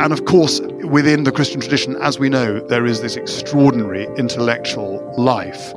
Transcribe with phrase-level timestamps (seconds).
[0.00, 5.14] And of course, within the Christian tradition, as we know, there is this extraordinary intellectual
[5.18, 5.74] life.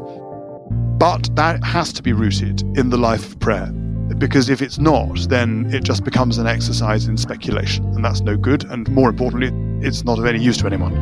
[0.98, 3.66] But that has to be rooted in the life of prayer.
[4.18, 8.38] Because if it's not, then it just becomes an exercise in speculation, and that's no
[8.38, 8.64] good.
[8.64, 9.52] And more importantly,
[9.86, 10.96] it's not of any use to anyone.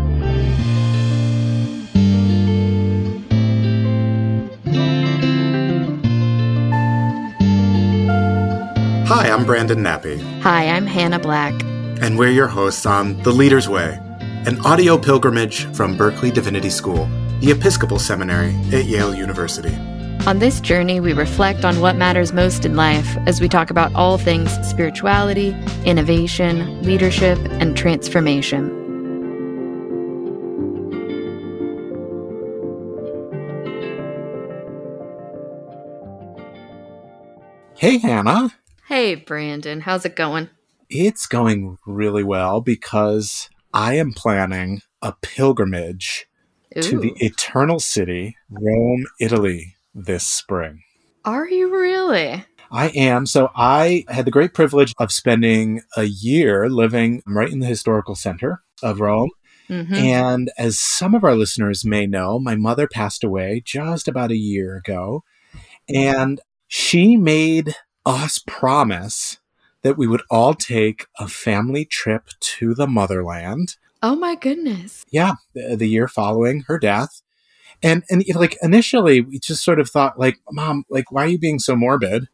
[9.06, 10.20] Hi, I'm Brandon Nappi.
[10.42, 11.54] Hi, I'm Hannah Black.
[12.02, 14.00] And we're your hosts on The Leader's Way,
[14.48, 17.08] an audio pilgrimage from Berkeley Divinity School,
[17.42, 19.76] the Episcopal Seminary at Yale University.
[20.26, 23.94] On this journey, we reflect on what matters most in life as we talk about
[23.94, 25.56] all things spirituality,
[25.86, 28.80] innovation, leadership, and transformation.
[37.78, 38.56] Hey, Hannah.
[38.88, 40.50] Hey, Brandon, how's it going?
[40.94, 46.28] It's going really well because I am planning a pilgrimage
[46.78, 46.82] Ooh.
[46.82, 50.84] to the Eternal City, Rome, Italy, this spring.
[51.24, 52.44] Are you really?
[52.70, 53.26] I am.
[53.26, 58.16] So I had the great privilege of spending a year living right in the historical
[58.16, 59.30] center of Rome.
[59.70, 59.94] Mm-hmm.
[59.94, 64.38] And as some of our listeners may know, my mother passed away just about a
[64.38, 65.24] year ago.
[65.88, 69.38] And she made us promise
[69.84, 73.76] that we would all take a family trip to the motherland.
[74.04, 75.06] Oh my goodness.
[75.12, 77.22] Yeah, the, the year following her death.
[77.84, 81.24] And and you know, like initially we just sort of thought like mom like why
[81.24, 82.28] are you being so morbid?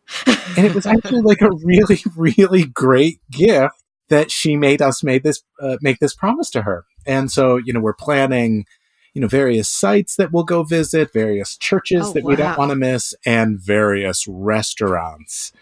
[0.57, 5.23] and it was actually like a really really great gift that she made us made
[5.23, 6.85] this uh, make this promise to her.
[7.05, 8.65] And so, you know, we're planning
[9.13, 12.29] you know various sites that we'll go visit, various churches oh, that wow.
[12.29, 15.53] we don't want to miss and various restaurants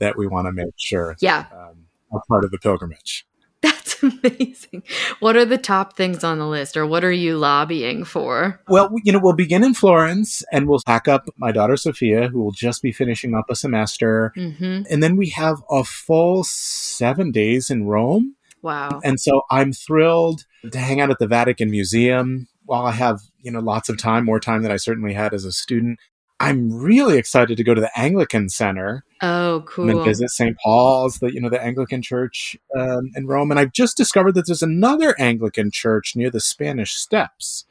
[0.00, 1.46] that we want to make sure yeah.
[1.52, 3.26] Um, are part of the pilgrimage.
[3.62, 4.82] That's amazing.
[5.20, 8.58] What are the top things on the list, or what are you lobbying for?
[8.68, 12.42] Well, you know, we'll begin in Florence and we'll pack up my daughter Sophia, who
[12.42, 14.32] will just be finishing up a semester.
[14.34, 14.84] Mm-hmm.
[14.90, 18.34] And then we have a full seven days in Rome.
[18.62, 19.00] Wow.
[19.04, 23.50] And so I'm thrilled to hang out at the Vatican Museum while I have, you
[23.50, 25.98] know, lots of time, more time than I certainly had as a student.
[26.40, 29.04] I'm really excited to go to the Anglican Center.
[29.20, 29.90] Oh, cool!
[29.90, 30.56] And visit St.
[30.56, 33.50] Paul's, the you know the Anglican Church um, in Rome.
[33.50, 37.66] And I've just discovered that there's another Anglican church near the Spanish Steps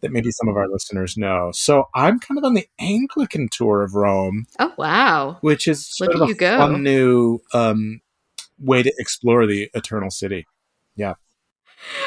[0.00, 1.50] that maybe some of our listeners know.
[1.52, 4.46] So I'm kind of on the Anglican tour of Rome.
[4.58, 5.36] Oh wow!
[5.42, 6.56] Which is sort Look of a go.
[6.56, 8.00] fun new um,
[8.58, 10.46] way to explore the Eternal City.
[10.96, 11.14] Yeah.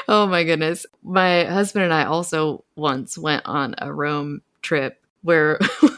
[0.07, 0.88] Oh my goodness!
[1.03, 5.59] My husband and I also once went on a Rome trip where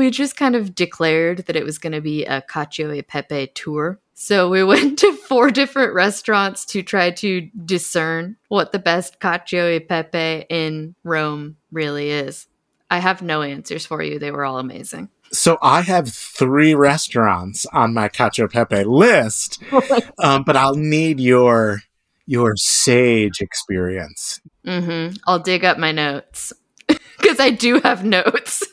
[0.00, 3.48] we just kind of declared that it was going to be a Cacio e Pepe
[3.48, 4.00] tour.
[4.14, 9.76] So we went to four different restaurants to try to discern what the best Cacio
[9.76, 12.46] e Pepe in Rome really is.
[12.90, 14.18] I have no answers for you.
[14.18, 15.10] They were all amazing.
[15.32, 19.62] So I have three restaurants on my Cacio e Pepe list,
[20.18, 21.80] um, but I'll need your
[22.24, 24.40] your sage experience.
[24.66, 25.16] Mm-hmm.
[25.26, 26.54] I'll dig up my notes
[26.86, 28.64] because I do have notes.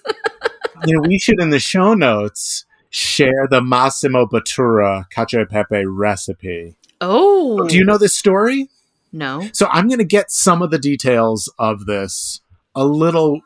[0.86, 5.86] You know, we should in the show notes share the Massimo Bottura cacio e pepe
[5.86, 6.76] recipe.
[7.02, 7.68] Oh.
[7.68, 8.70] Do you know this story?
[9.12, 9.48] No.
[9.54, 12.42] So I'm going to get some of the details of this
[12.76, 13.42] a little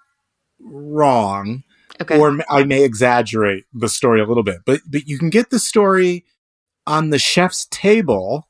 [0.59, 1.63] wrong.
[2.01, 2.17] Okay.
[2.17, 5.59] Or I may exaggerate the story a little bit, but but you can get the
[5.59, 6.25] story
[6.87, 8.47] on the chef's table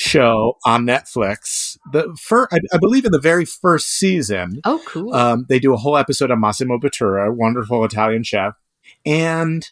[0.00, 1.76] show on Netflix.
[1.92, 4.60] The first, I, I, believe, in the very first season.
[4.64, 5.14] Oh, cool!
[5.14, 8.54] Um, they do a whole episode on Massimo Bottura, wonderful Italian chef,
[9.04, 9.68] and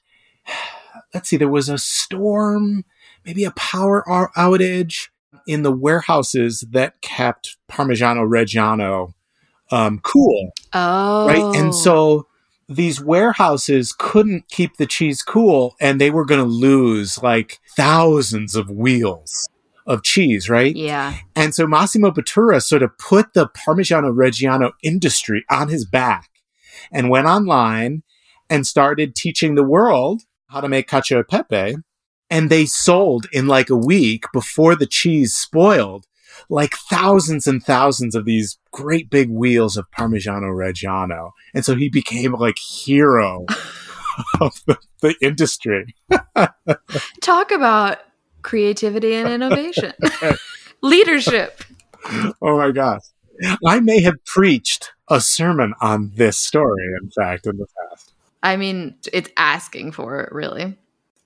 [1.15, 2.85] let's see, there was a storm,
[3.25, 4.05] maybe a power
[4.37, 5.09] outage
[5.47, 9.15] in the warehouses that kept Parmigiano Reggiano
[9.71, 10.51] um, cool.
[10.73, 12.27] Oh, right, and so
[12.69, 18.55] these warehouses couldn't keep the cheese cool and they were going to lose like thousands
[18.55, 19.49] of wheels
[19.89, 20.77] of cheese, right?
[20.77, 21.15] Yeah.
[21.35, 26.29] And so Massimo Bottura sort of put the Parmigiano Reggiano industry on his back
[26.93, 28.03] and went online
[28.51, 31.77] and started teaching the world how to make cacio e pepe.
[32.31, 36.05] And they sold in like a week before the cheese spoiled
[36.51, 41.33] like thousands and thousands of these great big wheels of Parmigiano Reggiano.
[41.55, 43.47] And so he became like hero
[44.41, 45.95] of the, the industry.
[47.21, 47.99] Talk about
[48.43, 49.93] creativity and innovation,
[50.83, 51.63] leadership.
[52.41, 53.03] Oh my gosh.
[53.67, 58.13] I may have preached a sermon on this story, in fact, in the past.
[58.43, 60.77] I mean, it's asking for it, really.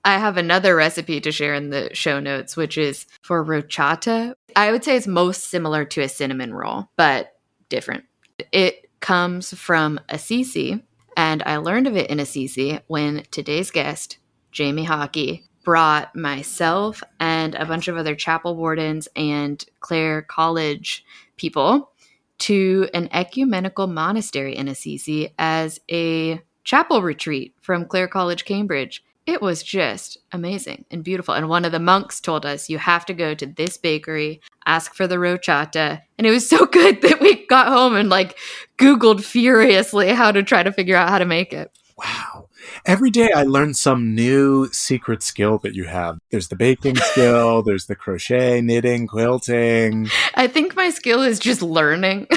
[0.05, 4.33] I have another recipe to share in the show notes, which is for rocciata.
[4.55, 7.37] I would say it's most similar to a cinnamon roll, but
[7.69, 8.03] different.
[8.51, 10.83] It comes from Assisi,
[11.15, 14.17] and I learned of it in Assisi when today's guest,
[14.51, 21.05] Jamie Hawkey, brought myself and a bunch of other chapel wardens and Clare College
[21.37, 21.91] people
[22.39, 29.03] to an ecumenical monastery in Assisi as a chapel retreat from Clare College, Cambridge.
[29.25, 31.33] It was just amazing and beautiful.
[31.33, 34.93] And one of the monks told us, You have to go to this bakery, ask
[34.93, 36.01] for the rocciata.
[36.17, 38.37] And it was so good that we got home and like
[38.77, 41.71] Googled furiously how to try to figure out how to make it.
[41.97, 42.42] Wow.
[42.85, 46.17] Every day I learn some new secret skill that you have.
[46.31, 50.07] There's the baking skill, there's the crochet, knitting, quilting.
[50.35, 52.27] I think my skill is just learning.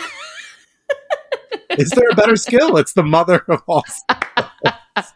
[1.71, 2.77] is there a better skill?
[2.77, 5.13] It's the mother of all skills.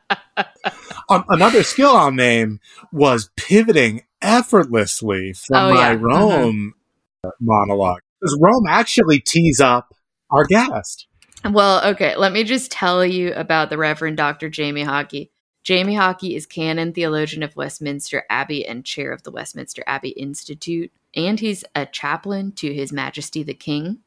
[1.08, 2.60] um, another skill I'll name
[2.92, 5.98] was pivoting effortlessly from Oh, my yeah.
[6.00, 6.74] Rome
[7.40, 8.00] monologue.
[8.20, 9.94] Because Rome actually tees up
[10.30, 11.06] our guest.
[11.48, 14.50] Well, okay, let me just tell you about the Reverend Dr.
[14.50, 15.30] Jamie Hawkey.
[15.64, 20.92] Jamie Hawkey is canon theologian of Westminster Abbey and chair of the Westminster Abbey Institute,
[21.14, 23.98] and he's a chaplain to His Majesty the King,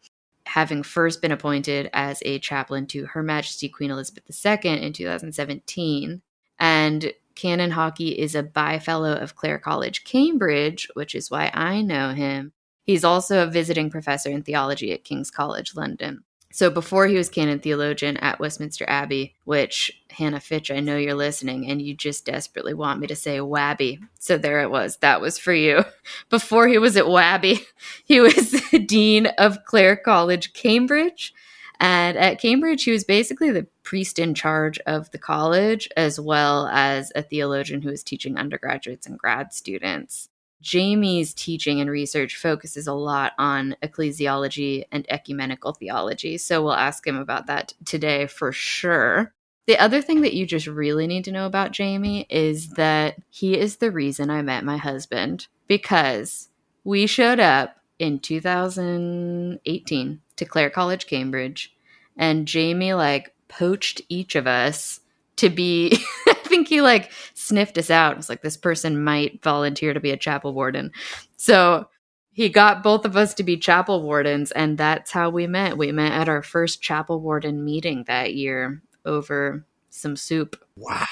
[0.45, 6.21] having first been appointed as a chaplain to Her Majesty Queen Elizabeth II in 2017.
[6.59, 12.13] And Canon Hawkey is a bye-fellow of Clare College, Cambridge, which is why I know
[12.13, 12.51] him.
[12.83, 16.23] He's also a visiting professor in theology at King's College, London.
[16.53, 21.15] So before he was canon theologian at Westminster Abbey, which Hannah Fitch, I know you're
[21.15, 23.99] listening, and you just desperately want me to say Wabby.
[24.19, 24.97] So there it was.
[24.97, 25.83] That was for you.
[26.29, 27.65] Before he was at Wabby,
[28.05, 31.33] he was the dean of Clare College, Cambridge.
[31.79, 36.67] And at Cambridge, he was basically the priest in charge of the college, as well
[36.67, 40.29] as a theologian who was teaching undergraduates and grad students.
[40.63, 46.37] Jamie's teaching and research focuses a lot on ecclesiology and ecumenical theology.
[46.37, 49.33] So we'll ask him about that today for sure.
[49.67, 53.57] The other thing that you just really need to know about Jamie is that he
[53.57, 56.47] is the reason I met my husband because
[56.85, 61.75] we showed up in 2018 to Clare College, Cambridge,
[62.17, 65.01] and Jamie like poached each of us
[65.35, 65.97] to be
[66.53, 68.13] think he like sniffed us out.
[68.13, 70.91] It was like this person might volunteer to be a chapel warden.
[71.35, 71.87] So
[72.31, 75.77] he got both of us to be chapel wardens, and that's how we met.
[75.77, 80.63] We met at our first chapel warden meeting that year over some soup.
[80.75, 81.07] Wow.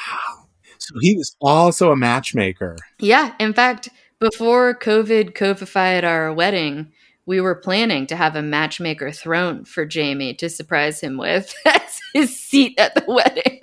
[0.77, 2.77] So he was also a matchmaker.
[2.99, 3.89] Yeah, in fact,
[4.19, 6.91] before COVID covified our wedding,
[7.25, 11.99] we were planning to have a matchmaker throne for Jamie to surprise him with as
[12.13, 13.59] his seat at the wedding.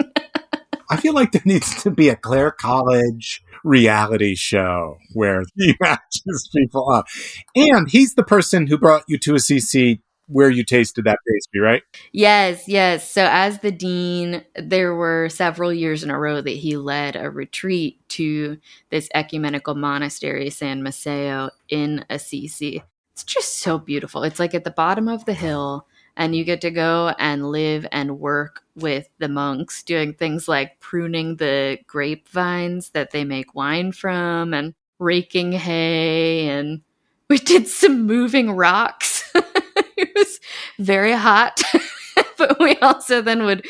[0.90, 6.48] I feel like there needs to be a Clare College reality show where he matches
[6.54, 7.06] people up.
[7.54, 11.82] And he's the person who brought you to Assisi where you tasted that pastry, right?
[12.12, 13.10] Yes, yes.
[13.10, 17.30] So, as the dean, there were several years in a row that he led a
[17.30, 18.58] retreat to
[18.90, 22.82] this ecumenical monastery, San Masseo, in Assisi.
[23.12, 24.22] It's just so beautiful.
[24.22, 25.86] It's like at the bottom of the hill,
[26.18, 30.80] and you get to go and live and work with the monks, doing things like
[30.80, 36.48] pruning the grapevines that they make wine from and raking hay.
[36.48, 36.82] And
[37.30, 39.30] we did some moving rocks.
[39.96, 40.40] it was
[40.80, 41.62] very hot.
[42.36, 43.64] but we also then would,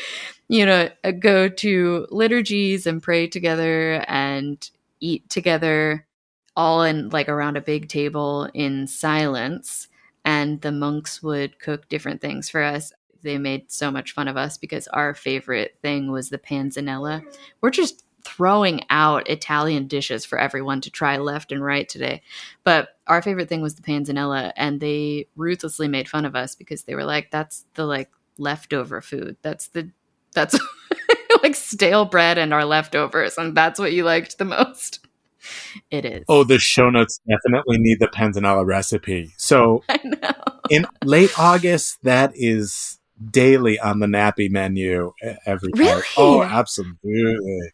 [0.47, 4.69] you know, uh, go to liturgies and pray together and
[5.01, 6.07] eat together,
[6.55, 9.87] all in like around a big table in silence.
[10.29, 12.93] And the monks would cook different things for us.
[13.23, 17.23] They made so much fun of us because our favorite thing was the panzanella.
[17.61, 22.21] We're just throwing out Italian dishes for everyone to try left and right today.
[22.63, 26.83] But our favorite thing was the panzanella, and they ruthlessly made fun of us because
[26.83, 29.35] they were like, "That's the like leftover food.
[29.41, 29.89] That's the
[30.35, 30.59] that's
[31.43, 35.07] like stale bread and our leftovers, and that's what you liked the most."
[35.91, 36.25] It is.
[36.27, 39.33] Oh, the show notes definitely need the panzanella recipe.
[39.37, 40.59] So I know.
[40.69, 42.99] in late August, that is
[43.31, 45.13] daily on the Nappi menu
[45.45, 45.71] every.
[45.75, 46.03] Really?
[46.17, 47.71] Oh, absolutely.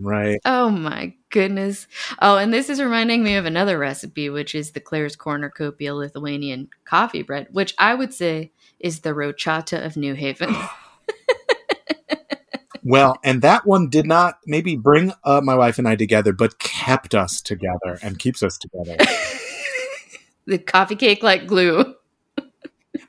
[0.00, 0.40] Right.
[0.44, 1.86] Oh my goodness.
[2.20, 5.94] Oh, and this is reminding me of another recipe, which is the Claire's Corner Copia
[5.96, 10.54] Lithuanian coffee bread, which I would say is the rocciata of New Haven.
[12.84, 16.58] Well, and that one did not maybe bring uh, my wife and I together, but
[16.58, 18.96] kept us together and keeps us together.
[20.46, 21.94] the coffee cake like glue.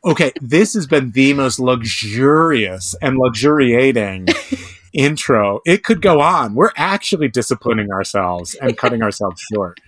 [0.06, 4.28] Okay, this has been the most luxurious and luxuriating
[4.94, 5.60] intro.
[5.66, 6.56] It could go on.
[6.56, 9.80] We're actually disciplining ourselves and cutting ourselves short.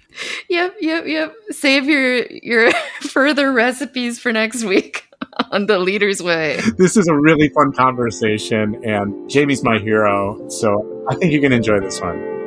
[0.50, 1.34] Yep, yep, yep.
[1.52, 5.07] Save your your further recipes for next week
[5.52, 6.60] on the leader's way.
[6.78, 11.52] This is a really fun conversation, and Jamie's my hero, so I think you can
[11.52, 12.38] enjoy this one.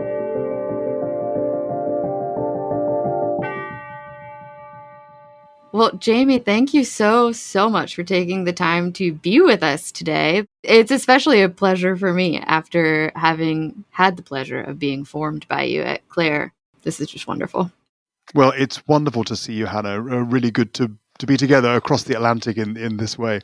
[5.73, 9.93] Well, Jamie, thank you so, so much for taking the time to be with us
[9.93, 10.45] today.
[10.65, 15.63] It's especially a pleasure for me after having had the pleasure of being formed by
[15.63, 16.53] you at Clare.
[16.83, 17.71] This is just wonderful.
[18.35, 19.95] Well, it's wonderful to see you, Hannah.
[19.95, 23.41] Uh, really good to, to be together across the Atlantic in, in this way.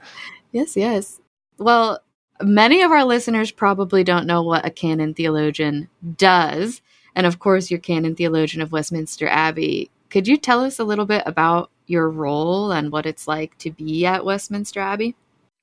[0.53, 1.21] Yes, yes.
[1.59, 2.01] Well,
[2.43, 6.83] many of our listeners probably don't know what a canon theologian does.
[7.15, 9.91] And of course, you're canon theologian of Westminster Abbey.
[10.11, 13.71] Could you tell us a little bit about your role and what it's like to
[13.71, 15.17] be at Westminster Abbey?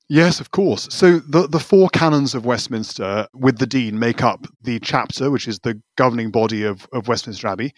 [0.08, 0.86] Yes, of course.
[0.90, 5.48] So the the four canons of Westminster with the Dean make up the chapter, which
[5.48, 7.72] is the governing body of, of Westminster Abbey.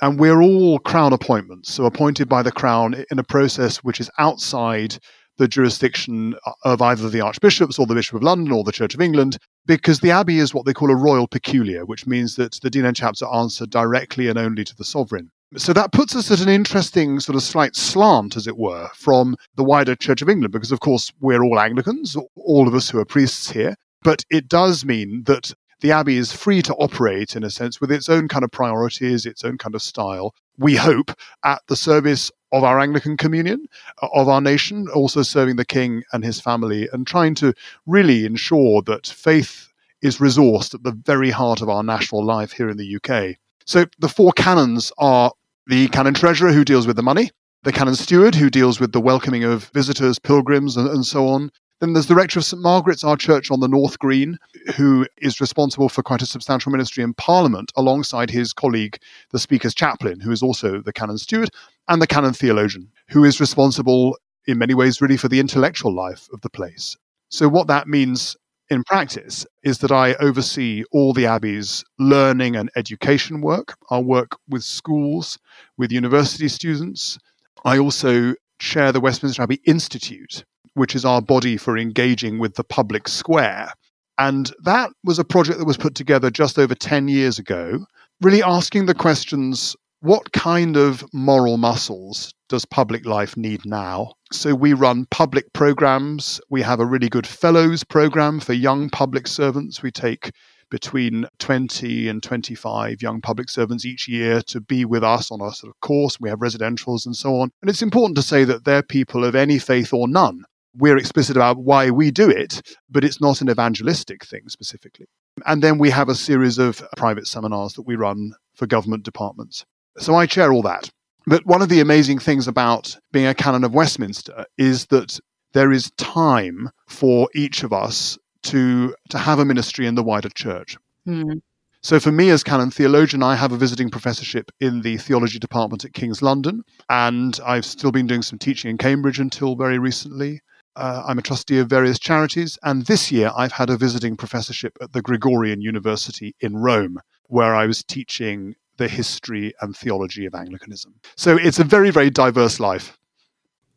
[0.00, 4.10] And we're all crown appointments, so appointed by the crown in a process which is
[4.18, 4.98] outside
[5.38, 6.34] the jurisdiction
[6.64, 10.00] of either the archbishops or the Bishop of London or the Church of England, because
[10.00, 12.96] the abbey is what they call a royal peculiar, which means that the dean and
[12.96, 15.30] chapter answer directly and only to the sovereign.
[15.56, 19.36] So that puts us at an interesting sort of slight slant, as it were, from
[19.56, 22.98] the wider Church of England, because of course we're all Anglicans, all of us who
[22.98, 23.74] are priests here.
[24.02, 27.90] But it does mean that the Abbey is free to operate, in a sense, with
[27.90, 30.32] its own kind of priorities, its own kind of style.
[30.56, 31.10] We hope
[31.44, 33.66] at the service of our Anglican communion,
[34.00, 37.52] uh, of our nation, also serving the King and his family, and trying to
[37.86, 39.72] really ensure that faith
[40.02, 43.36] is resourced at the very heart of our national life here in the UK.
[43.66, 45.32] So the four canons are
[45.66, 47.30] the canon treasurer who deals with the money,
[47.64, 51.50] the canon steward who deals with the welcoming of visitors, pilgrims, and, and so on.
[51.82, 54.38] Then there's the rector of St Margaret's, our church on the North Green,
[54.76, 58.98] who is responsible for quite a substantial ministry in Parliament alongside his colleague,
[59.32, 61.50] the Speaker's chaplain, who is also the canon steward,
[61.88, 66.28] and the canon theologian, who is responsible in many ways really for the intellectual life
[66.32, 66.96] of the place.
[67.30, 68.36] So, what that means
[68.70, 74.38] in practice is that I oversee all the Abbey's learning and education work, our work
[74.48, 75.36] with schools,
[75.76, 77.18] with university students.
[77.64, 82.64] I also chair the Westminster Abbey Institute, which is our body for engaging with the
[82.64, 83.72] public square.
[84.18, 87.86] And that was a project that was put together just over 10 years ago,
[88.20, 94.12] really asking the questions what kind of moral muscles does public life need now?
[94.32, 96.40] So we run public programs.
[96.50, 99.80] We have a really good fellows program for young public servants.
[99.80, 100.32] We take
[100.72, 105.52] between 20 and 25 young public servants each year to be with us on a
[105.52, 106.18] sort of course.
[106.18, 107.50] We have residentials and so on.
[107.60, 110.44] And it's important to say that they're people of any faith or none.
[110.76, 115.06] We're explicit about why we do it, but it's not an evangelistic thing specifically.
[115.46, 119.64] And then we have a series of private seminars that we run for government departments.
[119.98, 120.90] So I chair all that.
[121.26, 125.20] But one of the amazing things about being a canon of Westminster is that
[125.52, 130.28] there is time for each of us to to have a ministry in the wider
[130.30, 130.76] church.
[131.06, 131.42] Mm.
[131.82, 135.84] So for me as canon theologian, I have a visiting professorship in the theology department
[135.84, 140.40] at King's London, and I've still been doing some teaching in Cambridge until very recently.
[140.74, 144.76] Uh, I'm a trustee of various charities, and this year I've had a visiting professorship
[144.80, 150.34] at the Gregorian University in Rome, where I was teaching the history and theology of
[150.34, 150.94] Anglicanism.
[151.16, 152.98] So it's a very, very diverse life.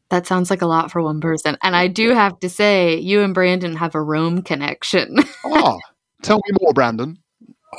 [0.10, 1.58] That sounds like a lot for one person.
[1.62, 5.18] And I do have to say, you and Brandon have a Rome connection.
[5.46, 5.78] ah,
[6.22, 7.18] tell me more, Brandon.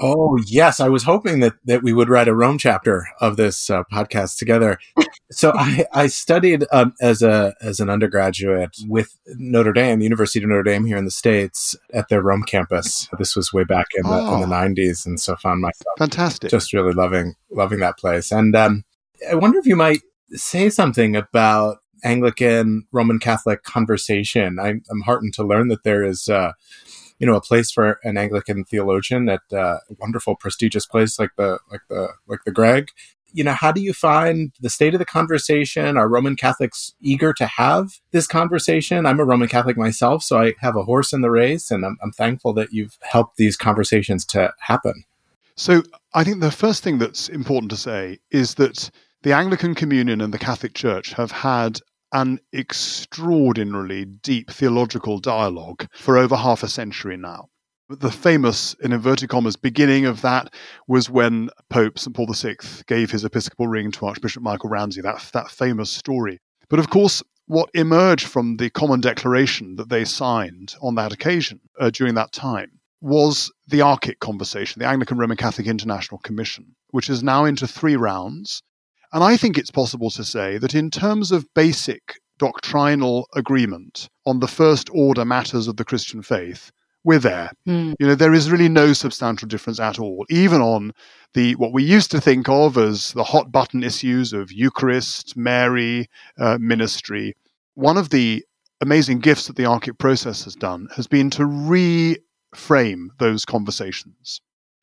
[0.00, 3.70] Oh yes, I was hoping that that we would write a Rome chapter of this
[3.70, 4.78] uh, podcast together.
[5.30, 10.42] so I, I studied um, as a as an undergraduate with Notre Dame, the University
[10.42, 13.08] of Notre Dame here in the states, at their Rome campus.
[13.18, 14.34] This was way back in the oh.
[14.34, 18.30] in the '90s, and so found myself fantastic, just really loving loving that place.
[18.30, 18.84] And um,
[19.30, 20.00] I wonder if you might
[20.32, 24.58] say something about Anglican Roman Catholic conversation.
[24.58, 26.28] I, am heartened to learn that there is.
[26.28, 26.52] Uh,
[27.18, 31.58] you know a place for an Anglican theologian at a wonderful prestigious place like the
[31.70, 32.90] like the like the Greg.
[33.32, 35.98] You know, how do you find the state of the conversation?
[35.98, 39.04] Are Roman Catholics eager to have this conversation?
[39.04, 41.98] I'm a Roman Catholic myself, so I have a horse in the race, and I'm,
[42.02, 45.04] I'm thankful that you've helped these conversations to happen.
[45.54, 45.82] So,
[46.14, 48.90] I think the first thing that's important to say is that
[49.22, 51.80] the Anglican Communion and the Catholic Church have had
[52.12, 57.48] an extraordinarily deep theological dialogue for over half a century now.
[57.88, 60.52] The famous, in inverted commas, beginning of that
[60.88, 62.14] was when Pope St.
[62.14, 66.40] Paul VI gave his episcopal ring to Archbishop Michael Ramsey, that, that famous story.
[66.68, 71.60] But of course, what emerged from the common declaration that they signed on that occasion
[71.78, 77.08] uh, during that time was the ARCIC conversation, the Anglican Roman Catholic International Commission, which
[77.08, 78.62] is now into three rounds.
[79.12, 84.40] And I think it's possible to say that in terms of basic doctrinal agreement on
[84.40, 86.70] the first order matters of the Christian faith,
[87.06, 87.52] we're there.
[87.68, 87.94] Mm.
[88.00, 90.92] You know, there is really no substantial difference at all, even on
[91.34, 96.08] the what we used to think of as the hot button issues of Eucharist, Mary,
[96.38, 97.36] uh, ministry.
[97.74, 98.44] One of the
[98.80, 104.40] amazing gifts that the ARCIC process has done has been to reframe those conversations.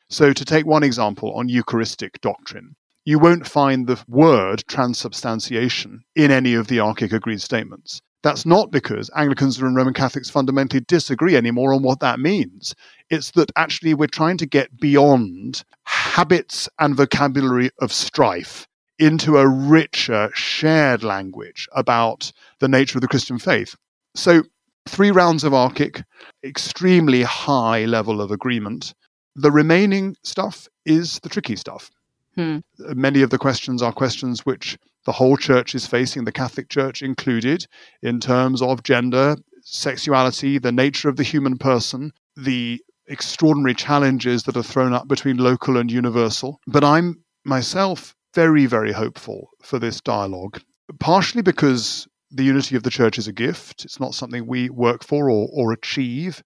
[0.10, 6.32] So, to take one example on Eucharistic doctrine, you won't find the word transubstantiation in
[6.32, 8.02] any of the ARCIC agreed statements.
[8.24, 12.74] That's not because Anglicans and Roman Catholics fundamentally disagree anymore on what that means.
[13.10, 18.66] It's that actually we're trying to get beyond habits and vocabulary of strife
[18.98, 23.76] into a richer, shared language about the nature of the Christian faith.
[24.16, 24.44] So,
[24.88, 26.04] three rounds of ARCIC,
[26.46, 28.94] extremely high level of agreement.
[29.36, 31.92] The remaining stuff is the tricky stuff.
[32.36, 32.60] Hmm.
[32.80, 37.02] Many of the questions are questions which the whole church is facing, the Catholic Church
[37.02, 37.66] included,
[38.02, 44.58] in terms of gender, sexuality, the nature of the human person, the extraordinary challenges that
[44.58, 46.60] are thrown up between local and universal.
[46.68, 50.62] But I'm myself very, very hopeful for this dialogue,
[51.00, 53.86] partially because the unity of the church is a gift.
[53.86, 56.42] It's not something we work for or, or achieve,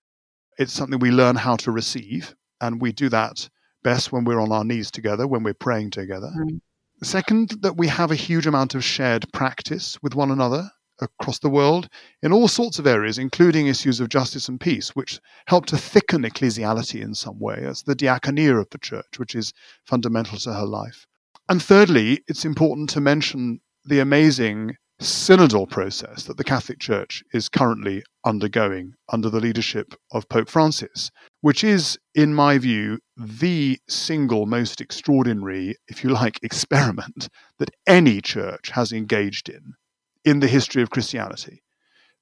[0.58, 2.36] it's something we learn how to receive.
[2.60, 3.48] And we do that
[3.88, 6.29] best when we're on our knees together, when we're praying together.
[6.38, 6.60] Mm.
[7.03, 11.50] Second, that we have a huge amount of shared practice with one another across the
[11.50, 11.88] world
[12.22, 16.24] in all sorts of areas, including issues of justice and peace, which help to thicken
[16.24, 17.62] ecclesiality in some way.
[17.62, 19.53] That's the diaconia of the church, which is
[19.86, 21.06] fundamental to her life.
[21.48, 27.48] And thirdly, it's important to mention the amazing synodal process that the Catholic Church is
[27.48, 31.10] currently undergoing under the leadership of Pope Francis,
[31.41, 37.29] which is, in my view, the single most extraordinary, if you like, experiment
[37.60, 39.74] that any church has engaged in
[40.25, 41.63] in the history of Christianity.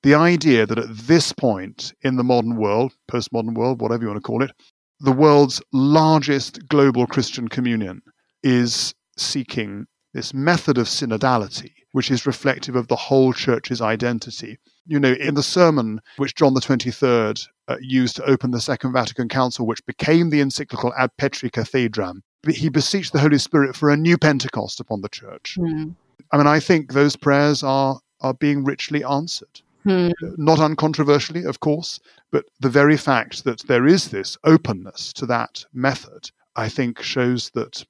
[0.03, 4.17] The idea that at this point in the modern world, postmodern world, whatever you want
[4.17, 4.51] to call it,
[4.99, 8.01] the world's largest global Christian communion
[8.43, 14.57] is seeking this method of synodality, which is reflective of the whole church's identity.
[14.87, 18.93] You know, in the sermon which John the 23rd uh, used to open the Second
[18.93, 23.89] Vatican Council, which became the encyclical Ad Petri Cathedram, he beseeched the Holy Spirit for
[23.89, 25.57] a new Pentecost upon the church.
[25.59, 25.95] Mm.
[26.31, 29.61] I mean, I think those prayers are, are being richly answered.
[29.83, 30.09] Hmm.
[30.37, 31.99] Not uncontroversially, of course,
[32.31, 37.51] but the very fact that there is this openness to that method, I think, shows
[37.51, 37.85] that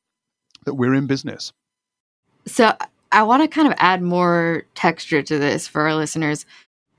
[0.66, 1.54] that we're in business.
[2.46, 2.74] So
[3.12, 6.46] I want to kind of add more texture to this for our listeners.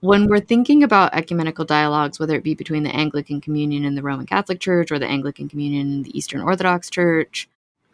[0.06, 4.02] When we're thinking about ecumenical dialogues, whether it be between the Anglican Communion and the
[4.02, 7.48] Roman Catholic Church or the Anglican Communion and the Eastern Orthodox Church,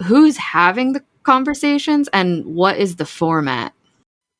[0.05, 3.72] who's having the conversations and what is the format?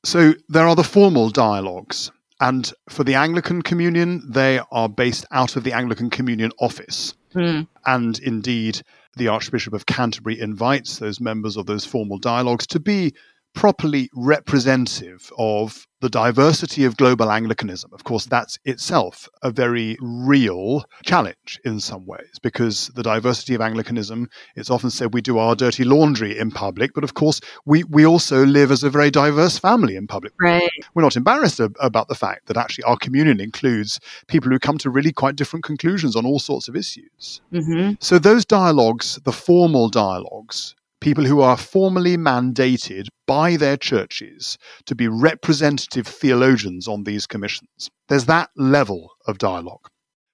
[0.04, 2.12] So there are the formal dialogues.
[2.40, 7.14] And for the Anglican Communion, they are based out of the Anglican Communion office.
[7.32, 7.62] Hmm.
[7.87, 8.82] And indeed,
[9.16, 13.14] the Archbishop of Canterbury invites those members of those formal dialogues to be
[13.55, 17.91] properly representative of the diversity of global Anglicanism.
[17.93, 23.61] Of course, that's itself a very real challenge in some ways because the diversity of
[23.61, 27.85] Anglicanism, it's often said we do our dirty laundry in public, but of course, we,
[27.85, 30.33] we also live as a very diverse family in public.
[30.41, 30.71] Right.
[30.95, 34.79] We're not embarrassed ab- about the fact that actually our communion includes people who come
[34.79, 37.41] to really quite different conclusions on all sorts of issues.
[37.53, 44.57] hmm So those dialogues, the formal dialogues, people who are formally mandated by their churches
[44.87, 47.91] to be representative theologians on these commissions.
[48.09, 49.88] There's that level of dialogue.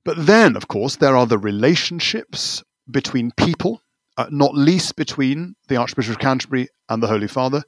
[0.04, 3.80] But then, of course, there are the relationships between people,
[4.18, 7.62] uh, not least between the Archbishop of Canterbury and the Holy Father.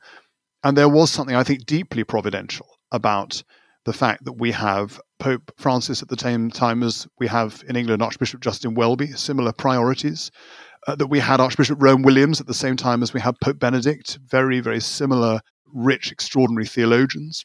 [0.63, 3.43] And there was something, I think, deeply providential about
[3.87, 7.77] the fact that we have Pope Francis at the same time as we have in
[7.77, 10.31] England Archbishop Justin Welby, similar priorities.
[10.87, 13.59] Uh, that we had Archbishop Rowan Williams at the same time as we had Pope
[13.59, 15.41] Benedict, very, very similar,
[15.75, 17.45] rich, extraordinary theologians.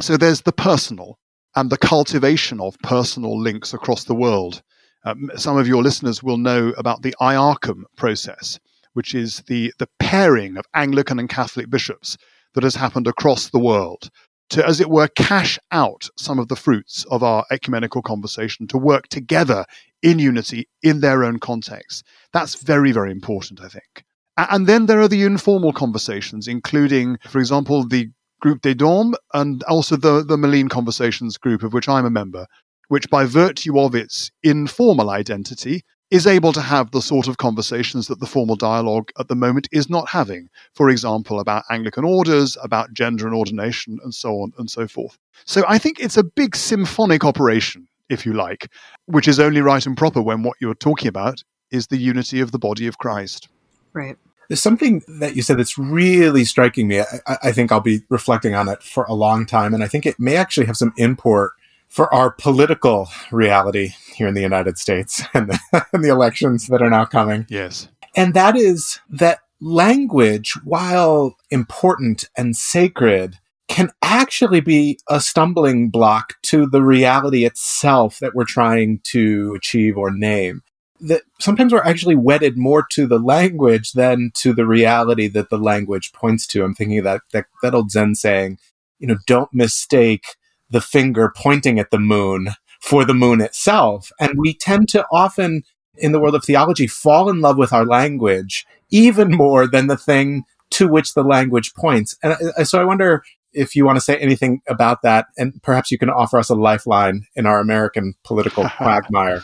[0.00, 1.18] So there's the personal
[1.54, 4.62] and the cultivation of personal links across the world.
[5.04, 8.58] Um, some of your listeners will know about the IARCCUM process,
[8.94, 12.16] which is the, the pairing of Anglican and Catholic bishops
[12.54, 14.10] that has happened across the world
[14.52, 18.78] to, as it were, cash out some of the fruits of our ecumenical conversation, to
[18.78, 19.64] work together
[20.02, 22.04] in unity in their own context.
[22.32, 24.04] That's very, very important, I think.
[24.36, 28.08] And then there are the informal conversations, including, for example, the
[28.40, 32.46] Groupe des Dombes and also the, the Malines Conversations group, of which I'm a member,
[32.88, 38.06] which by virtue of its informal identity is able to have the sort of conversations
[38.06, 40.50] that the formal dialogue at the moment is not having.
[40.74, 45.16] For example, about Anglican orders, about gender and ordination, and so on and so forth.
[45.46, 48.70] So I think it's a big symphonic operation, if you like,
[49.06, 52.52] which is only right and proper when what you're talking about is the unity of
[52.52, 53.48] the body of Christ.
[53.94, 54.18] Right.
[54.50, 57.00] There's something that you said that's really striking me.
[57.00, 60.04] I, I, think I'll be reflecting on it for a long time, and I think
[60.04, 61.52] it may actually have some import
[61.92, 66.80] for our political reality here in the United States and the, and the elections that
[66.80, 67.46] are now coming.
[67.50, 67.86] Yes.
[68.16, 76.34] And that is that language, while important and sacred, can actually be a stumbling block
[76.42, 80.62] to the reality itself that we're trying to achieve or name.
[81.00, 85.58] That sometimes we're actually wedded more to the language than to the reality that the
[85.58, 86.64] language points to.
[86.64, 88.58] I'm thinking of that, that, that old Zen saying,
[88.98, 90.24] you know, don't mistake
[90.72, 92.48] the finger pointing at the moon
[92.80, 94.10] for the moon itself.
[94.18, 95.62] And we tend to often,
[95.96, 99.96] in the world of theology, fall in love with our language even more than the
[99.96, 102.16] thing to which the language points.
[102.22, 105.90] And uh, so I wonder if you want to say anything about that, and perhaps
[105.90, 109.42] you can offer us a lifeline in our American political quagmire.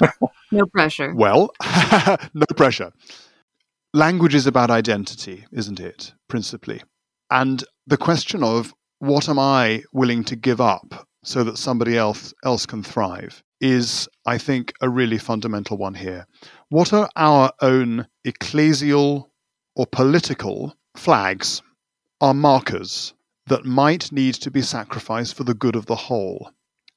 [0.50, 1.14] no pressure.
[1.14, 1.52] Well,
[2.34, 2.92] no pressure.
[3.92, 6.82] Language is about identity, isn't it, principally?
[7.30, 12.34] And the question of what am I willing to give up so that somebody else
[12.44, 16.26] else can thrive is, I think, a really fundamental one here.
[16.68, 19.28] What are our own ecclesial
[19.74, 21.62] or political flags,
[22.20, 23.14] our markers
[23.46, 26.50] that might need to be sacrificed for the good of the whole?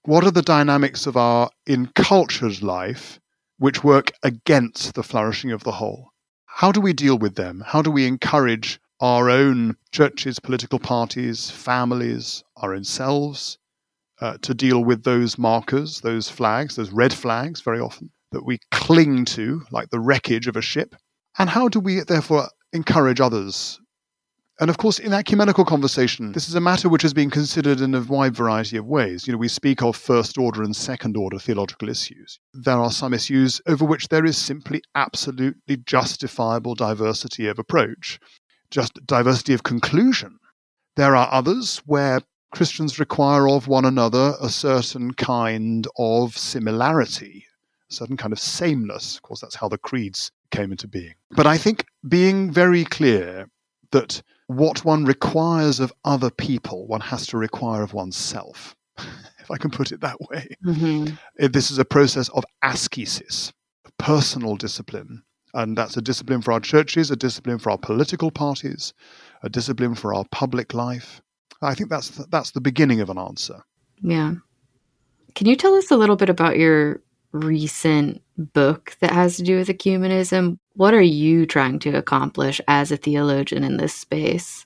[0.04, 3.20] What are the dynamics of our encultured life
[3.58, 6.10] which work against the flourishing of the whole?
[6.46, 7.64] How do we deal with them?
[7.66, 13.58] How do we encourage our own churches, political parties, families, our own selves,
[14.22, 18.58] uh, to deal with those markers, those flags, those red flags very often that we
[18.72, 20.96] cling to, like the wreckage of a ship?
[21.38, 23.78] And how do we therefore encourage others?
[24.62, 27.94] And of course, in ecumenical conversation, this is a matter which has been considered in
[27.94, 29.28] a wide variety of ways.
[29.28, 32.40] You know, we speak of first order and second order theological issues.
[32.54, 38.20] There are some issues over which there is simply absolutely justifiable diversity of approach
[38.74, 40.40] just diversity of conclusion.
[40.96, 47.46] There are others where Christians require of one another a certain kind of similarity,
[47.90, 49.16] a certain kind of sameness.
[49.16, 51.14] Of course, that's how the creeds came into being.
[51.32, 53.48] But I think being very clear
[53.92, 59.58] that what one requires of other people, one has to require of oneself, if I
[59.58, 60.48] can put it that way.
[60.66, 61.48] Mm-hmm.
[61.48, 63.54] This is a process of ascesis,
[64.00, 68.94] personal discipline, and that's a discipline for our churches, a discipline for our political parties,
[69.44, 71.22] a discipline for our public life.
[71.62, 73.64] I think that's the, that's the beginning of an answer.
[74.02, 74.36] Yeah.
[75.36, 79.58] Can you tell us a little bit about your recent book that has to do
[79.58, 80.58] with ecumenism?
[80.74, 84.66] What are you trying to accomplish as a theologian in this space?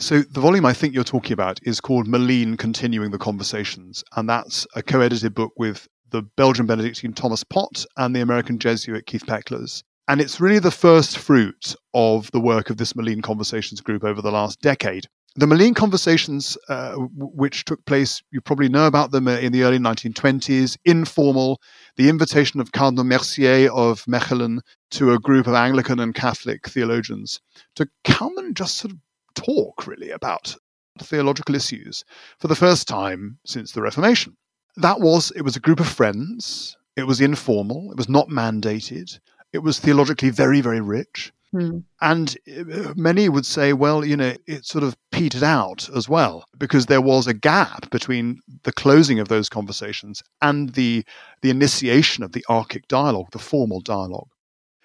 [0.00, 4.28] So, the volume I think you're talking about is called Malines Continuing the Conversations, and
[4.28, 9.06] that's a co edited book with the Belgian Benedictine Thomas Pott and the American Jesuit
[9.06, 9.82] Keith Pecklers.
[10.08, 14.22] And it's really the first fruit of the work of this Malines Conversations group over
[14.22, 15.04] the last decade.
[15.36, 19.64] The Malines Conversations, uh, which took place, you probably know about them uh, in the
[19.64, 21.60] early 1920s, informal,
[21.96, 24.60] the invitation of Cardinal Mercier of Mechelen
[24.92, 27.38] to a group of Anglican and Catholic theologians
[27.76, 28.98] to come and just sort of
[29.34, 30.56] talk really about
[31.00, 32.02] theological issues
[32.40, 34.38] for the first time since the Reformation.
[34.76, 39.18] That was, it was a group of friends, it was informal, it was not mandated.
[39.52, 41.32] It was theologically very, very rich.
[41.54, 41.84] Mm.
[42.00, 46.44] And uh, many would say, well, you know, it sort of petered out as well
[46.58, 51.04] because there was a gap between the closing of those conversations and the
[51.40, 54.28] the initiation of the ARCIC dialogue, the formal dialogue.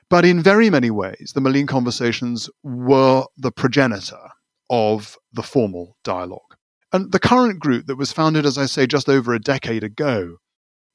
[0.09, 4.29] But in very many ways, the Malines conversations were the progenitor
[4.69, 6.55] of the formal dialogue.
[6.93, 10.37] And the current group that was founded, as I say, just over a decade ago,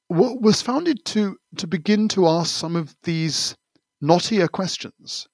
[0.09, 3.55] was founded to to begin to ask some of these
[4.03, 5.27] knottier questions,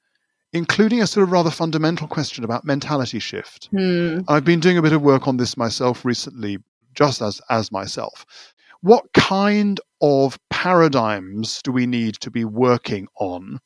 [0.53, 3.69] including a sort of rather fundamental question about mentality shift.
[3.71, 4.19] Hmm.
[4.27, 6.57] I've been doing a bit of work on this myself recently,
[6.93, 8.25] just as, as myself.
[8.81, 13.59] What kind of paradigms do we need to be working on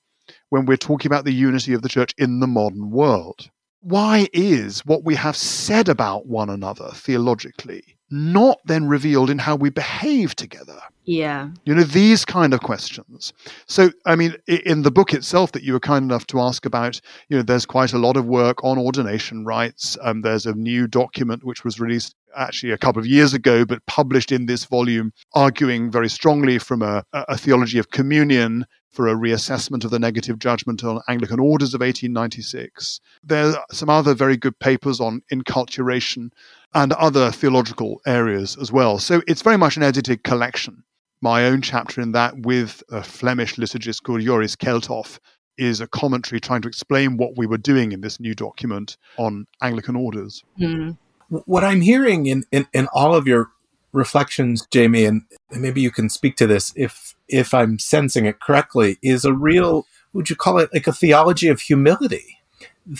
[0.49, 3.49] when we're talking about the unity of the church in the modern world?
[3.81, 9.55] Why is what we have said about one another theologically not then revealed in how
[9.55, 10.79] we behave together?
[11.05, 11.49] Yeah.
[11.65, 13.33] You know, these kind of questions.
[13.65, 17.01] So, I mean, in the book itself that you were kind enough to ask about,
[17.29, 19.97] you know, there's quite a lot of work on ordination rights.
[20.01, 23.85] Um, there's a new document which was released actually a couple of years ago, but
[23.87, 29.15] published in this volume, arguing very strongly from a, a theology of communion for a
[29.15, 32.99] reassessment of the negative judgment on Anglican orders of 1896.
[33.23, 36.31] There are some other very good papers on inculturation
[36.73, 38.99] and other theological areas as well.
[38.99, 40.83] So it's very much an edited collection
[41.21, 45.19] my own chapter in that with a Flemish liturgist called Joris Geldhof
[45.57, 49.45] is a commentary trying to explain what we were doing in this new document on
[49.61, 50.43] Anglican orders.
[50.59, 50.97] Mm.
[51.27, 53.49] What I'm hearing in, in, in all of your
[53.91, 58.97] reflections, Jamie, and maybe you can speak to this if if I'm sensing it correctly,
[59.03, 62.38] is a real would you call it like a theology of humility?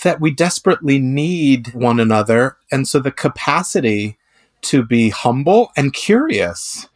[0.03, 2.57] That we desperately need one another.
[2.71, 4.17] And so the capacity
[4.61, 6.87] to be humble and curious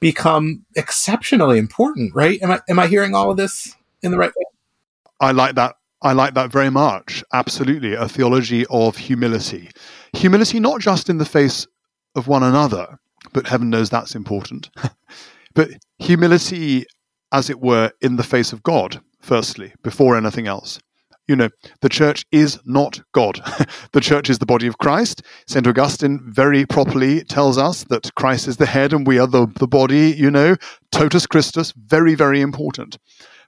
[0.00, 2.42] become exceptionally important, right?
[2.42, 4.44] Am I am I hearing all of this in the right way?
[5.20, 5.76] I like that.
[6.02, 7.22] I like that very much.
[7.32, 9.70] Absolutely, a theology of humility.
[10.14, 11.66] Humility not just in the face
[12.16, 12.98] of one another,
[13.32, 14.70] but heaven knows that's important.
[15.54, 16.84] but humility,
[17.30, 20.80] as it were, in the face of God, firstly, before anything else
[21.28, 21.48] you know,
[21.80, 23.40] the church is not God.
[23.92, 25.22] the church is the body of Christ.
[25.46, 25.66] St.
[25.66, 29.68] Augustine very properly tells us that Christ is the head and we are the, the
[29.68, 30.56] body, you know,
[30.90, 32.98] totus Christus, very, very important.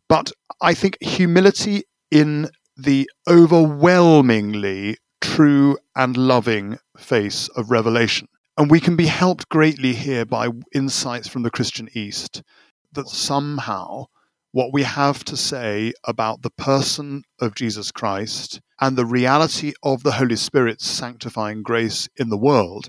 [0.08, 8.28] But I think humility in the overwhelmingly true and loving face of revelation.
[8.56, 12.42] And we can be helped greatly here by insights from the Christian East
[12.92, 14.06] that somehow
[14.54, 20.04] what we have to say about the person of Jesus Christ and the reality of
[20.04, 22.88] the Holy Spirit's sanctifying grace in the world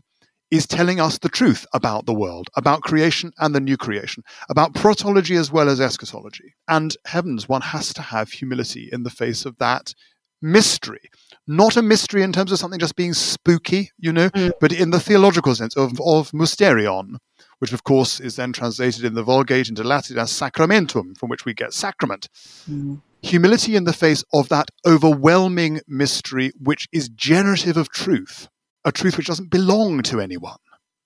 [0.51, 4.75] is telling us the truth about the world, about creation and the new creation, about
[4.75, 6.54] protology as well as eschatology.
[6.67, 9.95] And heavens, one has to have humility in the face of that
[10.43, 11.10] mystery.
[11.47, 14.51] Not a mystery in terms of something just being spooky, you know, mm.
[14.62, 17.15] but in the theological sense of, of mysterion,
[17.60, 21.46] which of course is then translated in the Vulgate into Latin as sacramentum, from which
[21.46, 22.30] we get sacrament.
[22.70, 23.02] Mm.
[23.22, 28.48] Humility in the face of that overwhelming mystery, which is generative of truth,
[28.84, 30.58] a truth which doesn't belong to anyone.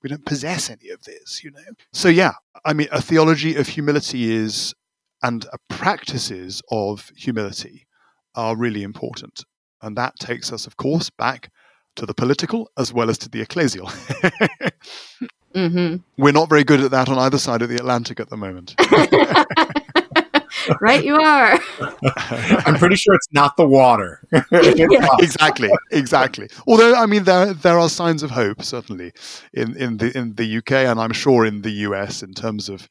[0.03, 1.59] We don't possess any of this, you know.
[1.91, 2.33] So, yeah,
[2.65, 4.73] I mean, a theology of humility is,
[5.21, 7.87] and practices of humility
[8.35, 9.43] are really important.
[9.81, 11.51] And that takes us, of course, back
[11.95, 13.89] to the political as well as to the ecclesial.
[15.55, 15.97] mm-hmm.
[16.17, 18.75] We're not very good at that on either side of the Atlantic at the moment.
[20.81, 21.59] right, you are.
[22.65, 24.21] I'm pretty sure it's not the water.
[25.21, 26.49] exactly, exactly.
[26.67, 29.11] Although, I mean, there there are signs of hope certainly
[29.53, 32.87] in, in the in the UK, and I'm sure in the US in terms of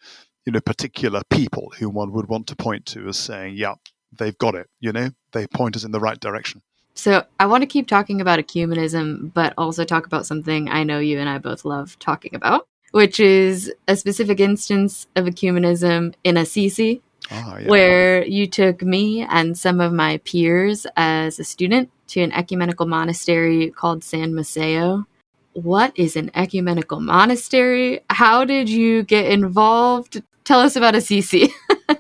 [0.47, 3.75] you know particular people who one would want to point to as saying, "Yeah,
[4.17, 6.63] they've got it." You know, they point us in the right direction.
[6.99, 10.99] So I want to keep talking about ecumenism, but also talk about something I know
[10.99, 16.37] you and I both love talking about, which is a specific instance of ecumenism in
[16.37, 17.69] Assisi, oh, ah, yeah.
[17.69, 22.87] where you took me and some of my peers as a student to an ecumenical
[22.87, 25.07] monastery called San Masseo.
[25.53, 28.01] What is an ecumenical monastery?
[28.11, 30.21] How did you get involved?
[30.43, 31.55] Tell us about Assisi.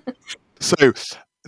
[0.58, 0.92] so,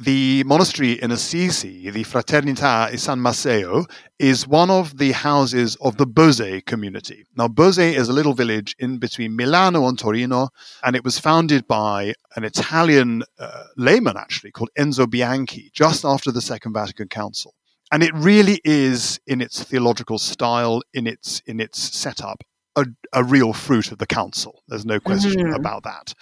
[0.01, 3.85] the monastery in Assisi, the Fraternità San Masseo,
[4.19, 7.27] is one of the houses of the Bose community.
[7.37, 10.49] Now, Bose is a little village in between Milano and Torino,
[10.83, 16.33] and it was founded by an Italian uh, layman, actually, called Enzo Bianchi, just after
[16.33, 17.55] the Second Vatican Council.
[17.93, 22.43] And it really is, in its theological style, in its in its setup,
[22.77, 24.63] a, a, real fruit of the council.
[24.69, 25.55] There's no question mm-hmm.
[25.55, 26.15] about that.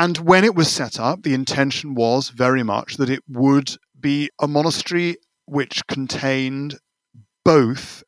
[0.00, 4.30] And when it was set up, the intention was very much that it would be
[4.40, 6.78] a monastery which contained
[7.44, 8.02] both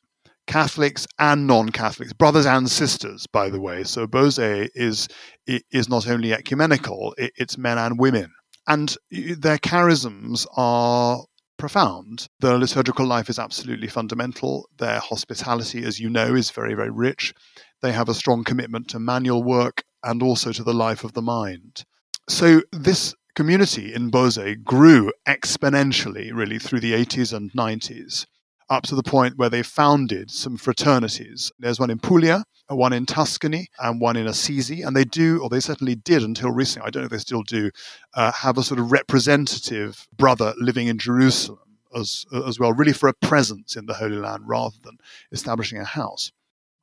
[0.47, 3.85] Catholics and non-Catholics, brothers and sisters, by the way.
[3.85, 5.07] So Bose is
[5.47, 8.33] is not only ecumenical; it's men and women,
[8.67, 11.23] and their charisms are
[11.59, 12.27] profound.
[12.41, 14.67] Their liturgical life is absolutely fundamental.
[14.79, 17.35] Their hospitality, as you know, is very very rich.
[17.83, 21.23] They have a strong commitment to manual work and also to the life of the
[21.23, 21.85] mind.
[22.29, 28.27] So this community in Bose grew exponentially, really, through the 80s and 90s,
[28.69, 31.53] up to the point where they founded some fraternities.
[31.59, 34.83] There's one in Puglia, one in Tuscany, and one in Assisi.
[34.83, 37.43] And they do, or they certainly did until recently, I don't know if they still
[37.43, 37.71] do,
[38.15, 41.59] uh, have a sort of representative brother living in Jerusalem
[41.95, 44.99] as, as well, really for a presence in the Holy Land rather than
[45.31, 46.33] establishing a house.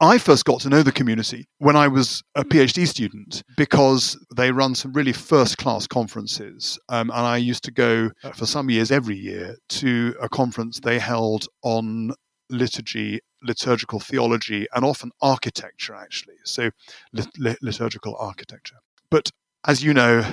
[0.02, 4.52] I first got to know the community when I was a PhD student because they
[4.52, 6.80] run some really first class conferences.
[6.88, 10.80] Um, and I used to go uh, for some years every year to a conference
[10.80, 12.14] they held on
[12.50, 16.36] liturgy, liturgical theology, and often architecture, actually.
[16.46, 16.70] So,
[17.12, 18.78] lit- lit- liturgical architecture.
[19.12, 19.32] But
[19.68, 20.24] as you know,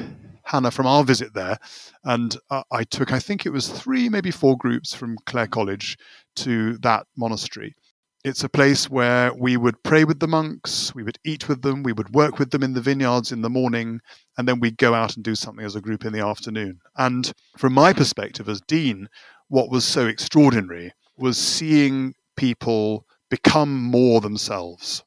[0.44, 1.58] Hannah, from our visit there,
[2.04, 5.96] and uh, I took, I think it was three, maybe four groups from Clare College
[6.36, 7.74] to that monastery.
[8.26, 11.84] It's a place where we would pray with the monks, we would eat with them,
[11.84, 14.00] we would work with them in the vineyards in the morning,
[14.36, 16.80] and then we'd go out and do something as a group in the afternoon.
[16.96, 19.08] And from my perspective as dean,
[19.46, 25.04] what was so extraordinary was seeing people become more themselves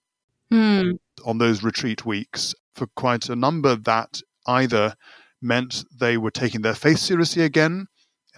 [0.49, 0.91] Hmm.
[1.25, 2.55] on those retreat weeks.
[2.73, 4.95] For quite a number, that either
[5.41, 7.87] meant they were taking their faith seriously again.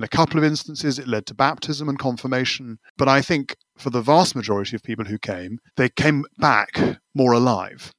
[0.02, 2.80] In a couple of instances, it led to baptism and confirmation.
[2.98, 7.34] But I think for the vast majority of people who came, they came back more
[7.34, 7.94] alive.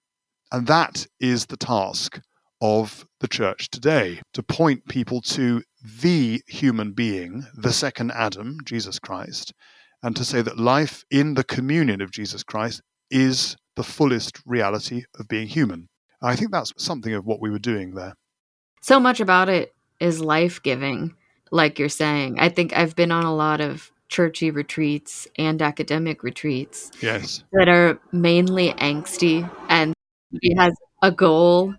[0.51, 2.21] And that is the task
[2.61, 5.63] of the church today to point people to
[6.01, 9.53] the human being, the second Adam, Jesus Christ,
[10.03, 15.05] and to say that life in the communion of Jesus Christ is the fullest reality
[15.21, 15.89] of being human.
[16.21, 18.15] I think that's something of what we were doing there.
[18.81, 21.15] So much about it is life giving,
[21.53, 22.41] like you're saying.
[22.41, 27.45] I think I've been on a lot of churchy retreats and academic retreats Yes.
[27.53, 29.95] that are mainly angsty and
[30.33, 31.75] it has a goal,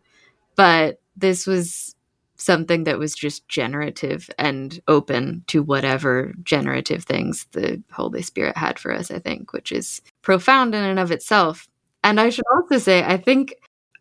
[0.55, 1.95] but this was
[2.35, 8.79] something that was just generative and open to whatever generative things the Holy Spirit had
[8.79, 11.67] for us, I think, which is profound in and of itself.
[12.03, 13.53] And I should also say, I think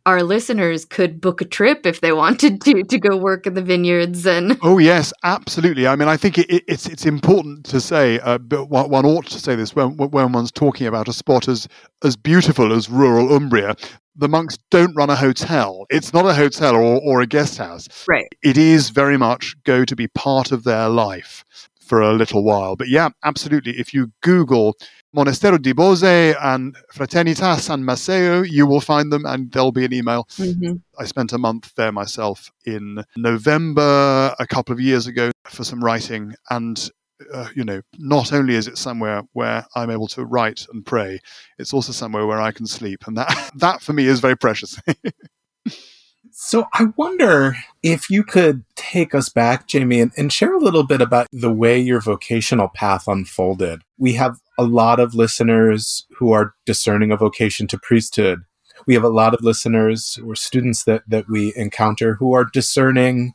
[0.07, 3.63] our listeners could book a trip if they wanted to to go work in the
[3.63, 5.87] vineyards and Oh yes, absolutely.
[5.87, 9.27] I mean, I think it, it, it's it's important to say, uh, but one, ought
[9.27, 11.69] to say this when when one's talking about a spot as
[12.05, 13.77] as beautiful as rural Umbria.
[14.15, 15.87] The monks don't run a hotel.
[15.89, 17.89] It's not a hotel or, or a guest house.
[18.07, 18.27] right.
[18.43, 21.47] It is very much go to be part of their life
[21.81, 22.77] for a little while.
[22.77, 23.79] But yeah, absolutely.
[23.79, 24.77] If you Google
[25.15, 29.93] Monastero di Bose and Fraternità San Masseo, you will find them and there'll be an
[29.93, 30.27] email.
[30.37, 35.65] hmm I spent a month there myself in November a couple of years ago for
[35.65, 36.35] some writing.
[36.51, 36.91] And,
[37.33, 41.19] uh, you know, not only is it somewhere where I'm able to write and pray,
[41.59, 43.07] it's also somewhere where I can sleep.
[43.07, 44.81] And that, that for me is very precious.
[46.35, 50.85] So I wonder if you could take us back, Jamie, and, and share a little
[50.85, 53.83] bit about the way your vocational path unfolded.
[53.99, 58.41] We have a lot of listeners who are discerning a vocation to priesthood.
[58.87, 63.33] We have a lot of listeners or students that, that we encounter who are discerning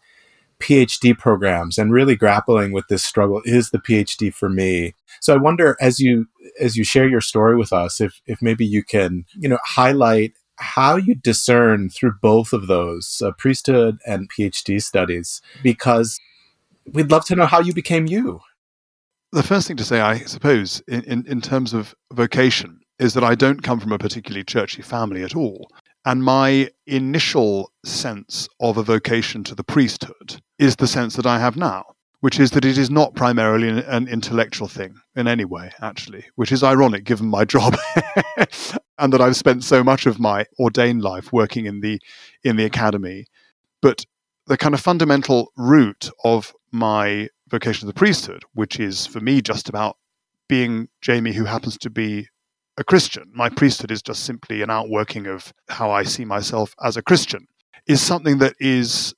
[0.60, 3.42] PhD programs and really grappling with this struggle.
[3.46, 4.94] Is the PhD for me?
[5.22, 6.26] So I wonder as you
[6.60, 10.34] as you share your story with us, if if maybe you can, you know, highlight
[10.56, 16.20] how you discern through both of those uh, priesthood and PhD studies, because
[16.92, 18.42] we'd love to know how you became you.
[19.32, 23.24] The first thing to say, I suppose, in, in, in terms of vocation, is that
[23.24, 25.70] I don't come from a particularly churchy family at all.
[26.06, 31.40] And my initial sense of a vocation to the priesthood is the sense that I
[31.40, 31.84] have now,
[32.22, 36.26] which is that it is not primarily an, an intellectual thing in any way, actually,
[36.36, 37.76] which is ironic given my job
[38.98, 42.00] and that I've spent so much of my ordained life working in the
[42.44, 43.26] in the academy.
[43.82, 44.06] But
[44.48, 49.42] the kind of fundamental root of my vocation of the priesthood, which is for me
[49.42, 49.98] just about
[50.48, 52.28] being Jamie who happens to be
[52.78, 53.32] a Christian.
[53.34, 57.48] My priesthood is just simply an outworking of how I see myself as a Christian,
[57.88, 59.14] is something that is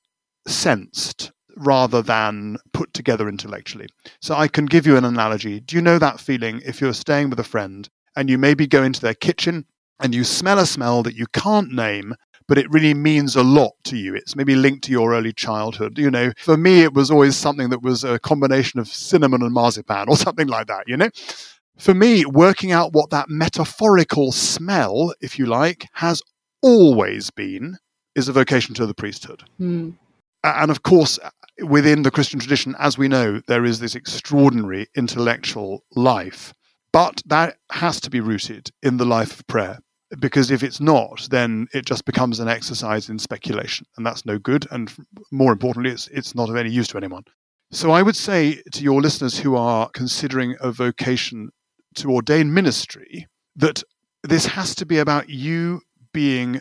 [0.46, 3.86] sensed rather than put together intellectually.
[4.20, 5.60] So I can give you an analogy.
[5.60, 8.82] Do you know that feeling if you're staying with a friend and you maybe go
[8.82, 9.66] into their kitchen
[10.00, 12.14] and you smell a smell that you can't name,
[12.50, 14.12] but it really means a lot to you.
[14.16, 15.96] It's maybe linked to your early childhood.
[15.96, 19.52] You know, for me, it was always something that was a combination of cinnamon and
[19.54, 21.10] marzipan or something like that, you know?
[21.78, 26.22] For me, working out what that metaphorical smell, if you like, has
[26.60, 27.78] always been
[28.16, 29.44] is a vocation to the priesthood.
[29.58, 29.90] Hmm.
[30.42, 31.20] A- And of course,
[31.62, 36.52] within the Christian tradition, as we know, there is this extraordinary intellectual life.
[36.92, 39.78] But that has to be rooted in the life of prayer.
[40.18, 44.38] Because if it's not, then it just becomes an exercise in speculation, and that's no
[44.38, 44.66] good.
[44.70, 44.92] And
[45.30, 47.24] more importantly, it's, it's not of any use to anyone.
[47.70, 51.50] So I would say to your listeners who are considering a vocation
[51.94, 53.84] to ordain ministry that
[54.24, 55.82] this has to be about you
[56.12, 56.60] being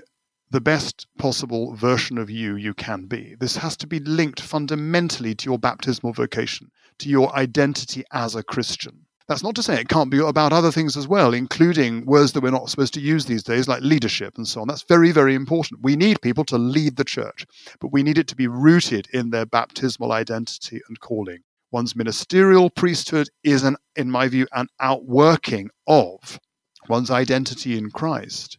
[0.52, 3.36] the best possible version of you you can be.
[3.40, 8.44] This has to be linked fundamentally to your baptismal vocation, to your identity as a
[8.44, 9.06] Christian.
[9.30, 12.42] That's not to say it can't be about other things as well, including words that
[12.42, 14.68] we're not supposed to use these days, like leadership and so on.
[14.68, 15.84] That's very, very important.
[15.84, 17.46] We need people to lead the church,
[17.80, 21.44] but we need it to be rooted in their baptismal identity and calling.
[21.72, 26.40] One's ministerial priesthood is, an, in my view, an outworking of
[26.90, 28.58] one's identity in Christ.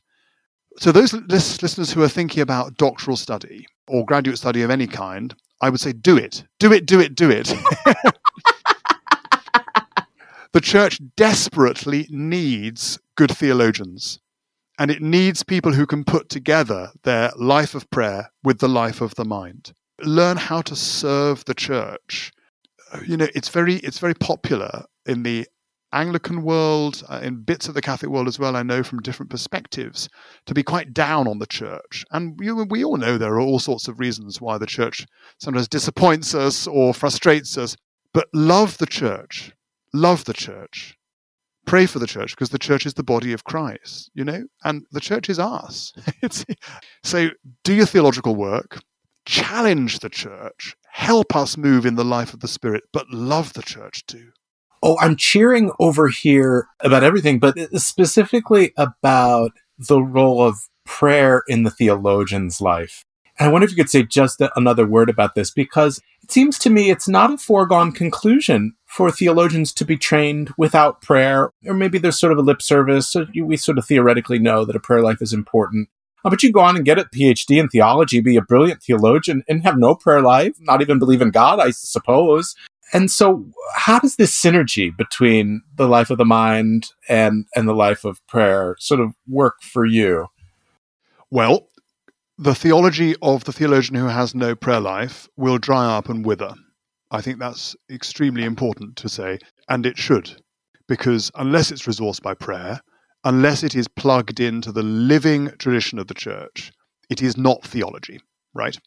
[0.79, 5.35] So, those listeners who are thinking about doctoral study or graduate study of any kind,
[5.61, 6.45] I would say do it.
[6.61, 7.53] Do it, do it, do it.
[10.53, 14.19] the church desperately needs good theologians.
[14.79, 19.01] And it needs people who can put together their life of prayer with the life
[19.01, 19.73] of the mind.
[20.03, 22.33] Learn how to serve the church.
[23.07, 25.47] You know, it's very it's very popular in the
[25.93, 29.31] Anglican world, uh, in bits of the Catholic world as well, I know from different
[29.31, 30.09] perspectives,
[30.47, 32.05] to be quite down on the church.
[32.13, 35.07] And we, we all know there are all sorts of reasons why the church
[35.39, 37.77] sometimes disappoints us or frustrates us.
[38.15, 39.53] But love the church.
[39.93, 40.97] Love the church.
[41.67, 44.85] Pray for the church because the church is the body of Christ, you know, and
[44.93, 45.93] the church is us.
[47.05, 47.29] so
[47.65, 48.81] do your theological work,
[49.27, 53.63] challenge the church, help us move in the life of the Spirit, but love the
[53.63, 54.31] church too.
[54.83, 61.63] Oh, I'm cheering over here about everything, but specifically about the role of prayer in
[61.63, 63.05] the theologian's life.
[63.41, 66.71] I wonder if you could say just another word about this, because it seems to
[66.71, 71.99] me it's not a foregone conclusion for theologians to be trained without prayer, or maybe
[71.99, 73.09] there's sort of a lip service.
[73.09, 75.89] So we sort of theoretically know that a prayer life is important.
[76.23, 79.43] Uh, but you go on and get a PhD in theology, be a brilliant theologian,
[79.49, 82.55] and have no prayer life, not even believe in God, I suppose
[82.93, 87.75] and so how does this synergy between the life of the mind and and the
[87.75, 90.27] life of prayer sort of work for you
[91.31, 91.69] well
[92.43, 96.55] the theology of the theologian who has no prayer life will dry up and wither
[97.11, 99.39] i think that's extremely important to say
[99.69, 100.41] and it should
[100.89, 102.81] because unless it's resourced by prayer
[103.25, 106.73] unless it is plugged into the living tradition of the church
[107.11, 108.19] it is not theology
[108.55, 108.79] right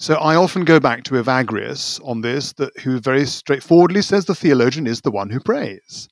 [0.00, 4.34] so I often go back to Evagrius on this, that who very straightforwardly says the
[4.34, 6.08] theologian is the one who prays.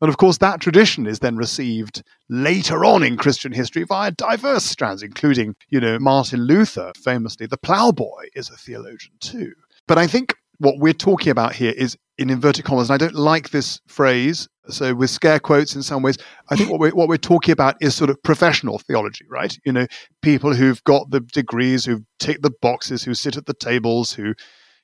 [0.00, 4.64] And of course, that tradition is then received later on in Christian history via diverse
[4.64, 9.52] strands, including, you know, Martin Luther, famously, the plowboy is a theologian too.
[9.86, 13.14] But I think what we're talking about here is in inverted commas, and I don't
[13.14, 16.18] like this phrase, so with scare quotes in some ways,
[16.50, 19.56] I think what we're, what we're talking about is sort of professional theology, right?
[19.64, 19.86] You know,
[20.20, 24.34] people who've got the degrees, who tick the boxes, who sit at the tables, who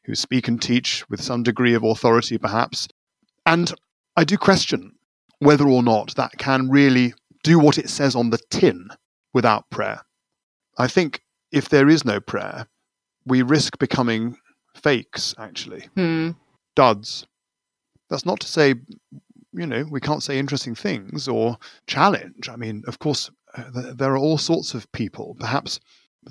[0.05, 2.89] who speak and teach with some degree of authority, perhaps.
[3.47, 3.73] And
[4.17, 4.93] I do question
[5.39, 8.89] whether or not that can really do what it says on the tin
[9.33, 10.01] without prayer.
[10.79, 11.23] I think
[11.53, 12.67] if there is no prayer,
[13.27, 14.37] we risk becoming
[14.75, 15.89] fakes, actually.
[15.95, 16.31] Hmm.
[16.75, 17.27] Duds.
[18.11, 18.75] That's not to say,
[19.53, 21.57] you know, we can't say interesting things or
[21.87, 22.49] challenge.
[22.49, 25.37] I mean, of course, uh, there are all sorts of people.
[25.39, 25.81] Perhaps,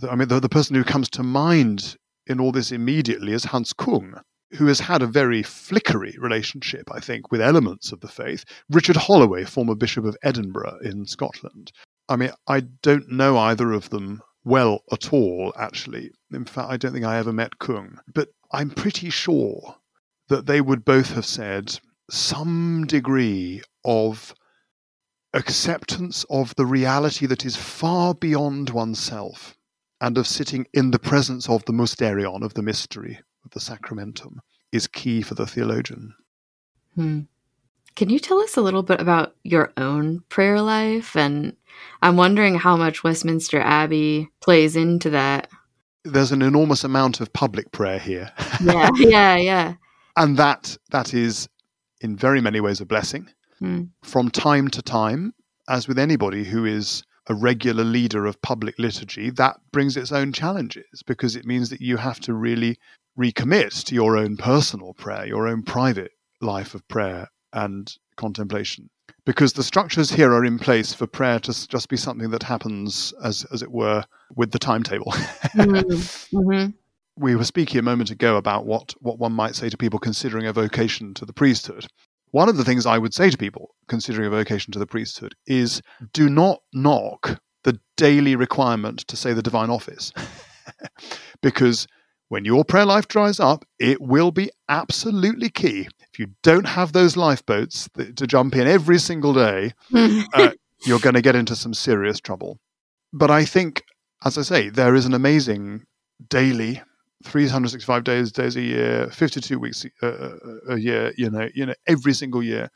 [0.09, 1.97] I mean, the, the person who comes to mind
[2.27, 4.15] in all this immediately is Hans Kung,
[4.55, 8.45] who has had a very flickery relationship, I think, with elements of the faith.
[8.69, 11.71] Richard Holloway, former Bishop of Edinburgh in Scotland.
[12.09, 16.11] I mean, I don't know either of them well at all, actually.
[16.31, 17.99] In fact, I don't think I ever met Kung.
[18.13, 19.77] But I'm pretty sure
[20.29, 21.79] that they would both have said
[22.09, 24.33] some degree of
[25.33, 29.57] acceptance of the reality that is far beyond oneself
[29.99, 33.19] and of sitting in the presence of the mysterion, of the mystery,
[33.51, 34.39] the sacramentum,
[34.71, 36.13] is key for the theologian.
[36.95, 37.21] Hmm.
[37.95, 41.15] Can you tell us a little bit about your own prayer life?
[41.15, 41.55] And
[42.01, 45.47] I'm wondering how much Westminster Abbey plays into that.
[46.03, 48.31] There's an enormous amount of public prayer here.
[48.61, 49.73] Yeah, yeah, yeah.
[50.15, 51.49] and that that is
[52.01, 53.29] in very many ways a blessing.
[53.59, 53.83] Hmm.
[54.03, 55.33] From time to time,
[55.67, 60.33] as with anybody who is a regular leader of public liturgy, that brings its own
[60.33, 62.77] challenges because it means that you have to really
[63.17, 66.11] recommit to your own personal prayer, your own private
[66.41, 68.89] life of prayer and contemplation.
[69.25, 73.13] Because the structures here are in place for prayer to just be something that happens,
[73.23, 74.03] as, as it were,
[74.35, 75.11] with the timetable.
[75.11, 76.37] mm-hmm.
[76.37, 76.71] Mm-hmm.
[77.15, 80.47] We were speaking a moment ago about what, what one might say to people considering
[80.47, 81.85] a vocation to the priesthood.
[82.31, 85.35] One of the things I would say to people considering a vocation to the priesthood
[85.45, 85.79] is
[86.13, 90.11] do not knock the daily requirement to say the divine office.
[91.43, 91.87] because
[92.33, 95.87] when your prayer life dries up, it will be absolutely key.
[96.11, 100.21] If you don't have those lifeboats to jump in every single day, hmm.
[100.33, 100.49] uh,
[100.83, 102.59] you're going to get into some serious trouble.
[103.13, 103.83] But I think,
[104.25, 105.83] as I say, there is an amazing
[106.27, 106.81] daily
[107.23, 110.33] 365 days days a year 52 weeks a,
[110.69, 112.69] a, year you know you know every single year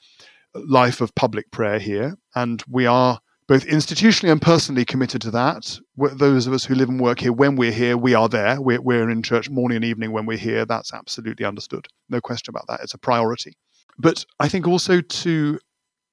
[0.53, 5.79] life of public prayer here, and we are both institutionally and personally committed to that.
[5.95, 8.61] Those of us who live and work here, when we're here, we are there.
[8.61, 10.65] We're, we're in church morning and evening when we're here.
[10.65, 11.87] That's absolutely understood.
[12.09, 12.81] No question about that.
[12.81, 13.53] It's a priority.
[13.97, 15.59] But I think also to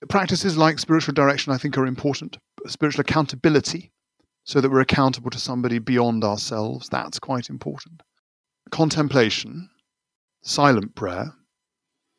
[0.08, 2.38] practices like spiritual direction, I think are important.
[2.66, 3.90] Spiritual accountability,
[4.44, 8.02] so that we're accountable to somebody beyond ourselves, that's quite important.
[8.70, 9.68] Contemplation,
[10.42, 11.32] silent prayer,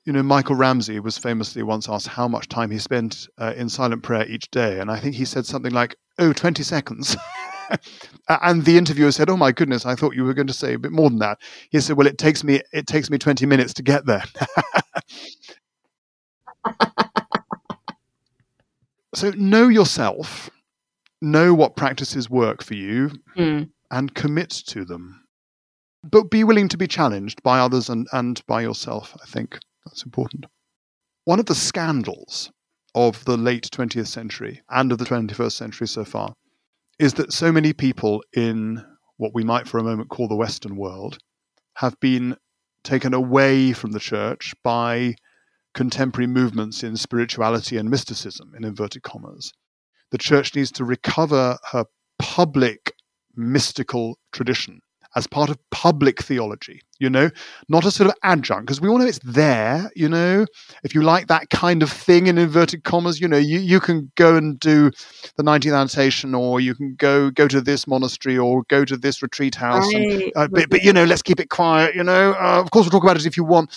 [0.05, 3.69] you know, Michael Ramsey was famously once asked how much time he spent uh, in
[3.69, 4.79] silent prayer each day.
[4.79, 7.17] And I think he said something like, oh, 20 seconds.
[8.29, 10.79] and the interviewer said, "Oh my goodness, I thought you were going to say a
[10.79, 11.39] bit more than that."
[11.71, 14.23] He said, "Well, it takes me it takes me 20 minutes to get there."
[19.15, 20.49] so know yourself,
[21.21, 23.69] know what practices work for you, mm.
[23.91, 25.21] and commit to them.
[26.03, 29.57] But be willing to be challenged by others and, and by yourself, I think.
[29.85, 30.45] That's important.
[31.25, 32.51] One of the scandals
[32.93, 36.33] of the late 20th century and of the 21st century so far
[36.97, 38.83] is that so many people in
[39.17, 41.17] what we might for a moment call the Western world
[41.75, 42.37] have been
[42.83, 45.15] taken away from the church by
[45.73, 49.51] contemporary movements in spirituality and mysticism, in inverted commas.
[50.11, 51.85] The church needs to recover her
[52.17, 52.93] public
[53.35, 54.79] mystical tradition
[55.15, 57.29] as part of public theology, you know,
[57.69, 60.45] not a sort of adjunct, because we all know it's there, you know.
[60.83, 64.11] If you like that kind of thing in inverted commas, you know, you, you can
[64.15, 64.91] go and do
[65.37, 69.21] the 19th annotation, or you can go go to this monastery or go to this
[69.21, 69.85] retreat house.
[69.93, 70.11] Right.
[70.11, 72.33] And, uh, but, but, you know, let's keep it quiet, you know.
[72.33, 73.73] Uh, of course, we'll talk about it if you want,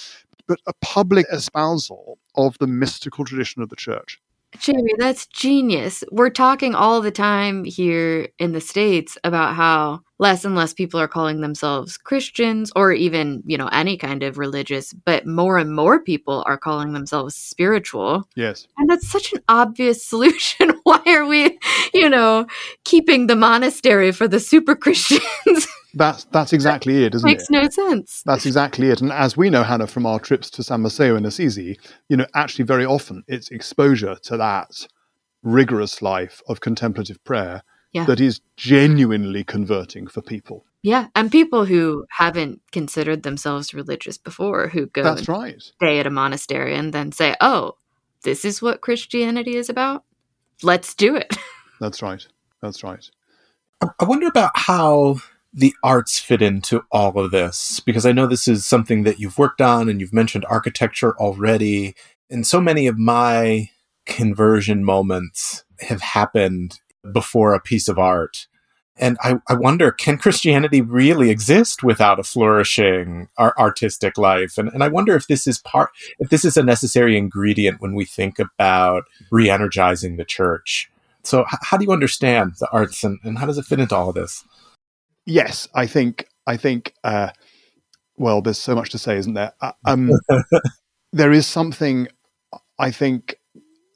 [0.49, 4.20] but a public espousal of the mystical tradition of the church.
[4.59, 6.03] Jamie, that's genius.
[6.11, 10.99] We're talking all the time here in the States about how less and less people
[10.99, 15.74] are calling themselves Christians or even, you know, any kind of religious, but more and
[15.74, 18.26] more people are calling themselves spiritual.
[18.36, 18.66] Yes.
[18.78, 20.72] And that's such an obvious solution.
[20.82, 21.59] Why are we,
[21.92, 22.46] you know,
[22.84, 25.22] keeping the monastery for the super Christians?
[25.95, 27.53] That's that's exactly it, isn't Makes it?
[27.53, 28.22] Makes no sense.
[28.26, 29.01] That's exactly it.
[29.01, 31.78] And as we know, Hannah, from our trips to San Masseo and Assisi,
[32.09, 34.86] you know, actually very often it's exposure to that
[35.43, 37.62] rigorous life of contemplative prayer
[37.93, 38.05] yeah.
[38.05, 40.64] that is genuinely converting for people.
[40.82, 46.07] Yeah, and people who haven't considered themselves religious before, who go that's right, stay at
[46.07, 47.76] a monastery and then say, "Oh,
[48.22, 50.05] this is what Christianity is about.
[50.62, 51.34] Let's do it."
[51.80, 52.24] that's right.
[52.62, 53.11] That's right.
[53.80, 55.16] I wonder about how
[55.53, 57.80] the arts fit into all of this?
[57.80, 61.94] Because I know this is something that you've worked on and you've mentioned architecture already.
[62.30, 63.70] And so many of my
[64.07, 66.80] conversion moments have happened
[67.12, 68.46] before a piece of art.
[69.01, 74.59] And I, I wonder, can Christianity really exist without a flourishing ar- artistic life?
[74.59, 77.94] And, and I wonder if this is part, if this is a necessary ingredient when
[77.94, 80.90] we think about re-energizing the church.
[81.22, 84.09] So how do you understand the arts and, and how does it fit into all
[84.09, 84.44] of this?
[85.29, 87.31] Yes, I think I think uh,
[88.16, 89.53] well, there's so much to say, isn't there?
[89.61, 90.11] Uh, um,
[91.12, 92.09] there is something
[92.79, 93.37] I think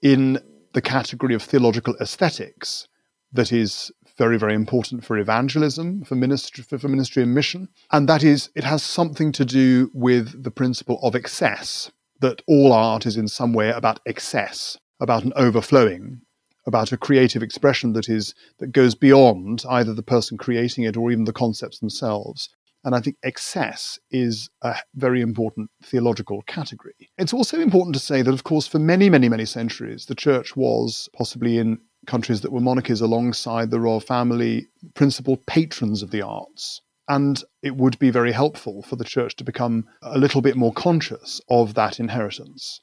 [0.02, 0.38] in
[0.74, 2.88] the category of theological aesthetics
[3.32, 8.08] that is very very important for evangelism, for ministry, for, for ministry and mission, and
[8.08, 11.90] that is it has something to do with the principle of excess.
[12.20, 16.20] That all art is in some way about excess, about an overflowing,
[16.66, 21.10] about a creative expression that is that goes beyond either the person creating it or
[21.10, 22.48] even the concepts themselves.
[22.84, 27.10] And I think excess is a very important theological category.
[27.16, 30.56] It's also important to say that, of course, for many, many, many centuries, the church
[30.56, 36.22] was possibly in countries that were monarchies alongside the royal family, principal patrons of the
[36.22, 36.80] arts.
[37.08, 40.72] And it would be very helpful for the church to become a little bit more
[40.72, 42.80] conscious of that inheritance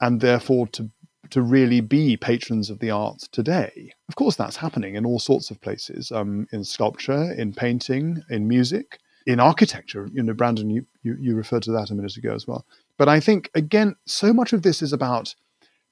[0.00, 0.90] and therefore to
[1.28, 3.92] to really be patrons of the arts today.
[4.08, 8.48] Of course, that's happening in all sorts of places um, in sculpture, in painting, in
[8.48, 10.08] music, in architecture.
[10.12, 12.64] You know, Brandon, you, you, you referred to that a minute ago as well.
[12.96, 15.34] But I think, again, so much of this is about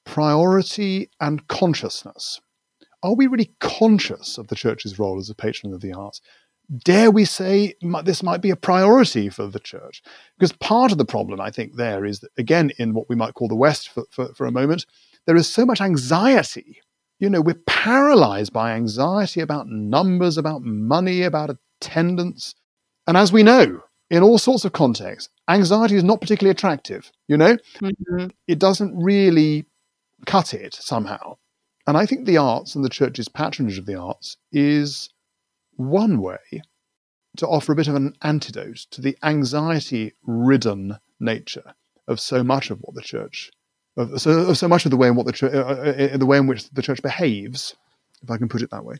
[0.03, 2.41] priority and consciousness.
[3.03, 6.21] Are we really conscious of the church's role as a patron of the arts?
[6.83, 7.73] Dare we say
[8.03, 10.03] this might be a priority for the church?
[10.37, 13.33] Because part of the problem, I think, there is that, again, in what we might
[13.33, 14.85] call the West for, for, for a moment,
[15.29, 16.81] there is so much anxiety.
[17.19, 22.55] You know, we're paralyzed by anxiety about numbers, about money, about attendance.
[23.05, 27.11] And as we know, in all sorts of contexts, anxiety is not particularly attractive.
[27.27, 28.29] You know, mm-hmm.
[28.47, 29.67] it doesn't really
[30.25, 31.37] cut it somehow.
[31.85, 35.11] And I think the arts and the church's patronage of the arts is
[35.75, 36.63] one way
[37.37, 41.75] to offer a bit of an antidote to the anxiety ridden nature
[42.07, 43.51] of so much of what the church
[43.99, 46.25] of so, of so much of the way in what the church, uh, uh, the
[46.25, 47.75] way in which the church behaves,
[48.23, 48.97] if I can put it that way.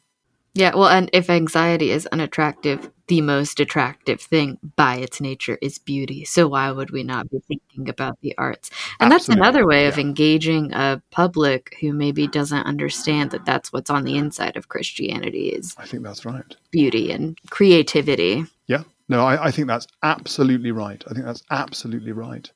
[0.56, 5.78] Yeah, well, and if anxiety is unattractive, the most attractive thing by its nature is
[5.78, 6.26] beauty.
[6.26, 8.72] So why would we not be thinking about the arts?
[9.00, 10.02] And that's Absolutely, another way of yeah.
[10.02, 15.50] engaging a public who maybe doesn't understand that that's what's on the inside of Christianity
[15.50, 16.56] is I think that's right.
[16.72, 18.46] beauty and creativity.
[18.66, 18.84] Yeah.
[19.08, 21.04] No, I, I think that's absolutely right.
[21.08, 22.52] I think that's absolutely right.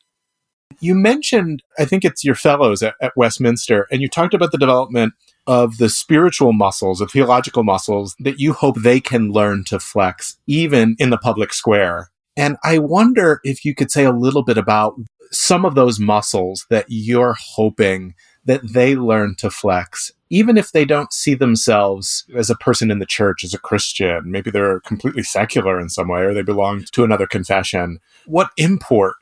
[0.79, 4.57] You mentioned, I think it's your fellows at, at Westminster, and you talked about the
[4.57, 5.13] development
[5.45, 10.37] of the spiritual muscles, the theological muscles that you hope they can learn to flex
[10.47, 12.09] even in the public square.
[12.35, 14.95] And I wonder if you could say a little bit about
[15.31, 18.15] some of those muscles that you're hoping
[18.45, 22.99] that they learn to flex, even if they don't see themselves as a person in
[22.99, 24.31] the church, as a Christian.
[24.31, 27.99] Maybe they're completely secular in some way, or they belong to another confession.
[28.25, 29.15] What import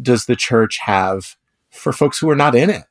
[0.00, 1.36] does the church have
[1.70, 2.84] for folks who are not in it?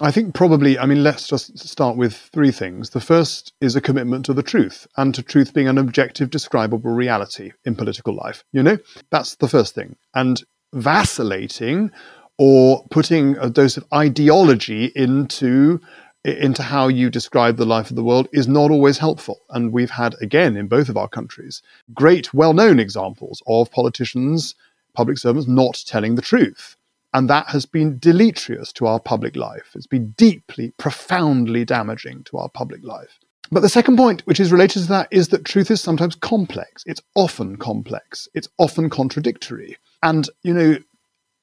[0.00, 2.90] I think probably, I mean, let's just start with three things.
[2.90, 6.92] The first is a commitment to the truth and to truth being an objective, describable
[6.92, 8.44] reality in political life.
[8.52, 8.78] You know,
[9.10, 9.96] that's the first thing.
[10.14, 10.40] And
[10.72, 11.90] vacillating
[12.38, 15.80] or putting a dose of ideology into
[16.24, 19.40] into how you describe the life of the world is not always helpful.
[19.50, 21.62] And we've had, again, in both of our countries,
[21.94, 24.54] great, well known examples of politicians,
[24.98, 26.76] public servants not telling the truth.
[27.14, 29.68] And that has been deleterious to our public life.
[29.76, 33.20] It's been deeply, profoundly damaging to our public life.
[33.52, 36.82] But the second point, which is related to that, is that truth is sometimes complex.
[36.84, 38.28] It's often complex.
[38.34, 39.78] It's often contradictory.
[40.02, 40.76] And, you know,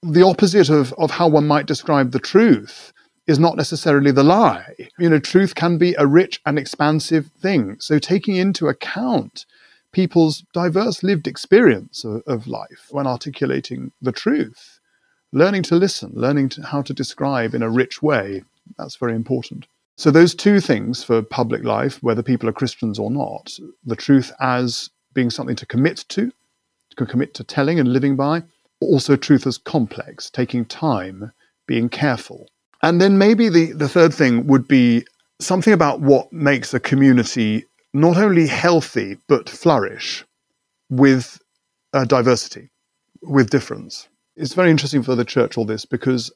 [0.03, 2.91] the opposite of, of how one might describe the truth
[3.25, 4.75] is not necessarily the lie.
[4.99, 7.77] You know, truth can be a rich and expansive thing.
[7.79, 9.45] So taking into account
[9.95, 14.81] people's diverse lived experience of, of life when articulating the truth,
[15.31, 18.43] learning to listen, learning to, how to describe in a rich way,
[18.77, 19.65] that's very important.
[19.95, 24.33] So those two things for public life, whether people are Christians or not, the truth
[24.41, 26.29] as being something to commit to,
[26.97, 28.43] to commit to telling and living by,
[28.81, 31.31] also truth as complex, taking time,
[31.67, 32.49] being careful.
[32.81, 35.05] And then maybe the, the third thing would be
[35.39, 37.65] something about what makes a community
[37.95, 40.25] not only healthy, but flourish
[40.89, 41.41] with
[41.93, 42.69] uh, diversity,
[43.21, 44.09] with difference.
[44.35, 46.29] It's very interesting for the church, all this, because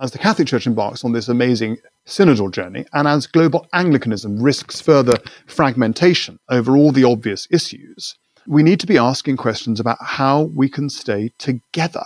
[0.00, 4.80] as the Catholic Church embarks on this amazing synodal journey, and as global Anglicanism risks
[4.80, 8.14] further fragmentation over all the obvious issues,
[8.46, 12.04] we need to be asking questions about how we can stay together.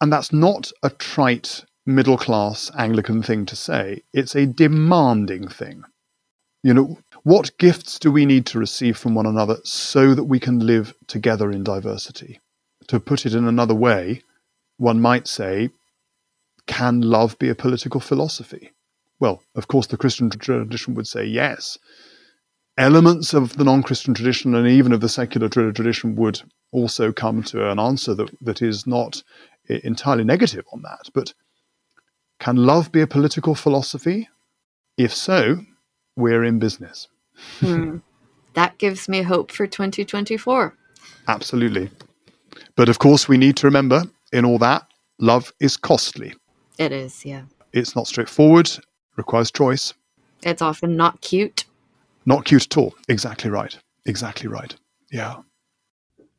[0.00, 5.84] And that's not a trite middle class Anglican thing to say, it's a demanding thing.
[6.62, 10.40] You know, what gifts do we need to receive from one another so that we
[10.40, 12.40] can live together in diversity?
[12.88, 14.22] To put it in another way,
[14.76, 15.70] one might say,
[16.66, 18.72] can love be a political philosophy?
[19.20, 21.78] Well, of course, the Christian tradition would say yes.
[22.76, 26.40] Elements of the non Christian tradition and even of the secular tradition would
[26.72, 29.22] also come to an answer that, that is not
[29.68, 31.08] entirely negative on that.
[31.14, 31.34] But
[32.40, 34.28] can love be a political philosophy?
[34.96, 35.60] If so,
[36.16, 37.08] we're in business.
[37.60, 37.98] Hmm.
[38.54, 40.74] That gives me hope for 2024.
[41.28, 41.90] Absolutely.
[42.76, 44.86] But of course, we need to remember in all that,
[45.18, 46.34] love is costly.
[46.78, 47.42] It is, yeah.
[47.72, 48.70] It's not straightforward,
[49.16, 49.94] requires choice.
[50.42, 51.64] It's often not cute.
[52.26, 52.94] Not cute at all.
[53.08, 53.76] Exactly right.
[54.06, 54.74] Exactly right.
[55.10, 55.36] Yeah.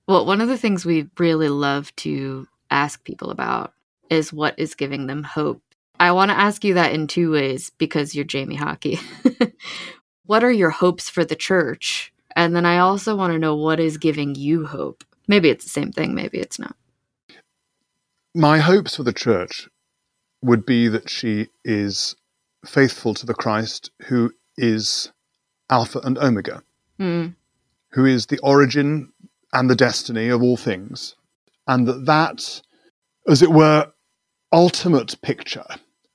[0.07, 3.73] Well, one of the things we really love to ask people about
[4.09, 5.61] is what is giving them hope.
[5.99, 8.99] I want to ask you that in two ways because you're Jamie Hawkey.
[10.25, 12.13] what are your hopes for the church?
[12.35, 15.03] And then I also want to know what is giving you hope.
[15.27, 16.75] Maybe it's the same thing, maybe it's not.
[18.35, 19.69] My hopes for the church
[20.41, 22.15] would be that she is
[22.65, 25.11] faithful to the Christ who is
[25.69, 26.63] Alpha and Omega,
[26.99, 27.35] Mm.
[27.91, 29.11] who is the origin
[29.51, 31.15] and the destiny of all things,
[31.67, 32.61] and that that,
[33.27, 33.91] as it were,
[34.51, 35.65] ultimate picture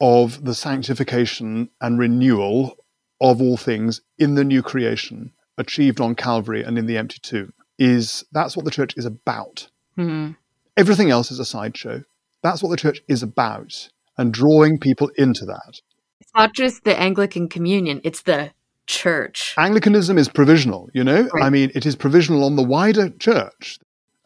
[0.00, 2.76] of the sanctification and renewal
[3.20, 7.52] of all things in the new creation achieved on Calvary and in the empty tomb
[7.78, 9.68] is that's what the church is about.
[9.96, 10.36] Mm.
[10.76, 12.04] Everything else is a sideshow.
[12.42, 15.80] That's what the church is about, and drawing people into that.
[16.20, 18.52] It's not just the Anglican communion, it's the
[18.86, 19.54] church.
[19.58, 21.28] Anglicanism is provisional, you know?
[21.32, 21.44] Right.
[21.44, 23.78] I mean, it is provisional on the wider church.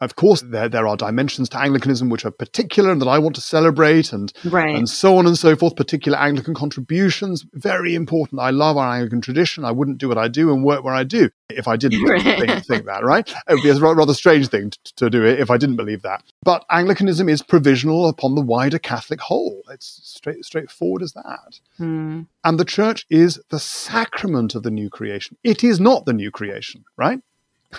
[0.03, 3.35] Of course, there, there are dimensions to Anglicanism which are particular and that I want
[3.35, 4.75] to celebrate, and Right.
[4.75, 5.75] and so on and so forth.
[5.75, 8.39] Particular Anglican contributions, very important.
[8.41, 9.65] I love our Anglican tradition.
[9.65, 12.21] I wouldn't do what I do and work where I do if I didn't Right.
[12.21, 13.27] think, think that, right?
[13.47, 16.01] It would be a rather strange thing to, to do it if I didn't believe
[16.03, 16.23] that.
[16.43, 19.61] But Anglicanism is provisional upon the wider Catholic whole.
[19.71, 21.59] It's straight straightforward as that.
[21.77, 22.21] Hmm.
[22.43, 25.37] And the church is the sacrament of the new creation.
[25.43, 27.19] It is not the new creation, right?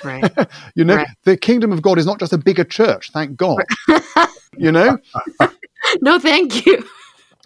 [0.02, 0.32] Right.
[0.74, 1.08] You know, Right.
[1.24, 3.62] the kingdom of God is not just a bigger church, thank God.
[4.56, 4.98] you know?
[6.00, 6.84] no, thank you.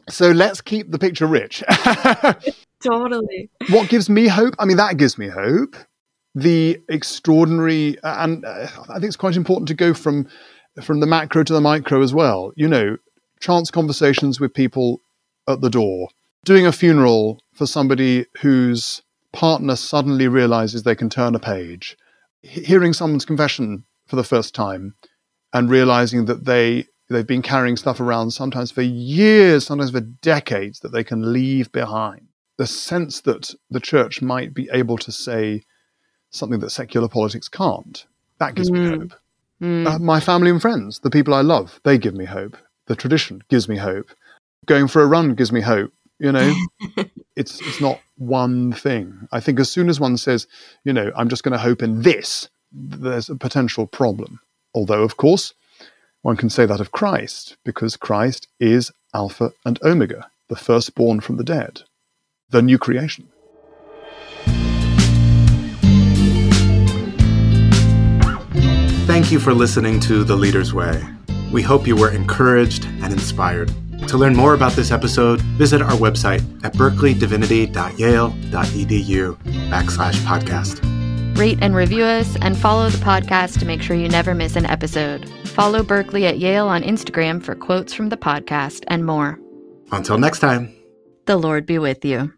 [0.09, 1.63] So let's keep the picture rich.
[2.83, 3.51] Totally.
[3.71, 4.55] what gives me hope?
[4.59, 5.77] I mean, that gives me hope.
[6.35, 10.29] The extraordinary, and uh, I think it's quite important to go from
[10.83, 12.53] from the macro to the micro as well.
[12.55, 12.97] You know,
[13.41, 15.01] chance conversations with people
[15.49, 16.09] at the door,
[16.45, 21.97] doing a funeral for somebody whose partner suddenly realizes they can turn a page,
[22.43, 24.95] hearing someone's confession for the first time,
[25.53, 30.81] and realizing that they they've been carrying stuff around sometimes for years, sometimes for decades
[30.81, 32.29] that they can leave behind
[32.59, 35.63] the sense that the church might be able to say
[36.31, 38.05] something that secular politics can't.
[38.39, 39.01] That gives me Mhm.
[39.01, 39.15] hope.
[39.61, 39.87] Hmm.
[39.87, 42.57] Uh, my family and friends, the people I love, they give me hope.
[42.87, 44.11] The tradition gives me hope.
[44.67, 45.93] Going for a run gives me hope.
[46.19, 46.55] You know,
[47.37, 49.29] it's it's not one thing.
[49.31, 50.47] I think as soon as one says,
[50.85, 54.41] you know, I'm just going to hope in this, there's a potential problem.
[54.75, 55.55] Although, of course,
[56.23, 61.37] one can say that of Christ because Christ is Alpha and Omega, the firstborn from
[61.37, 61.83] the dead,
[62.51, 63.29] the new creation.
[69.07, 71.03] Thank you for listening to The Leader's Way.
[71.51, 73.73] We hope you were encouraged and inspired.
[74.07, 79.37] To learn more about this episode, visit our website at berkeleydivinity.yale.edu
[79.71, 81.39] backslash podcast.
[81.39, 84.67] Rate and review us and follow the podcast to make sure you never miss an
[84.67, 85.29] episode.
[85.45, 89.39] Follow Berkeley at Yale on Instagram for quotes from the podcast and more.
[89.93, 90.75] Until next time.
[91.27, 92.33] The Lord be with you.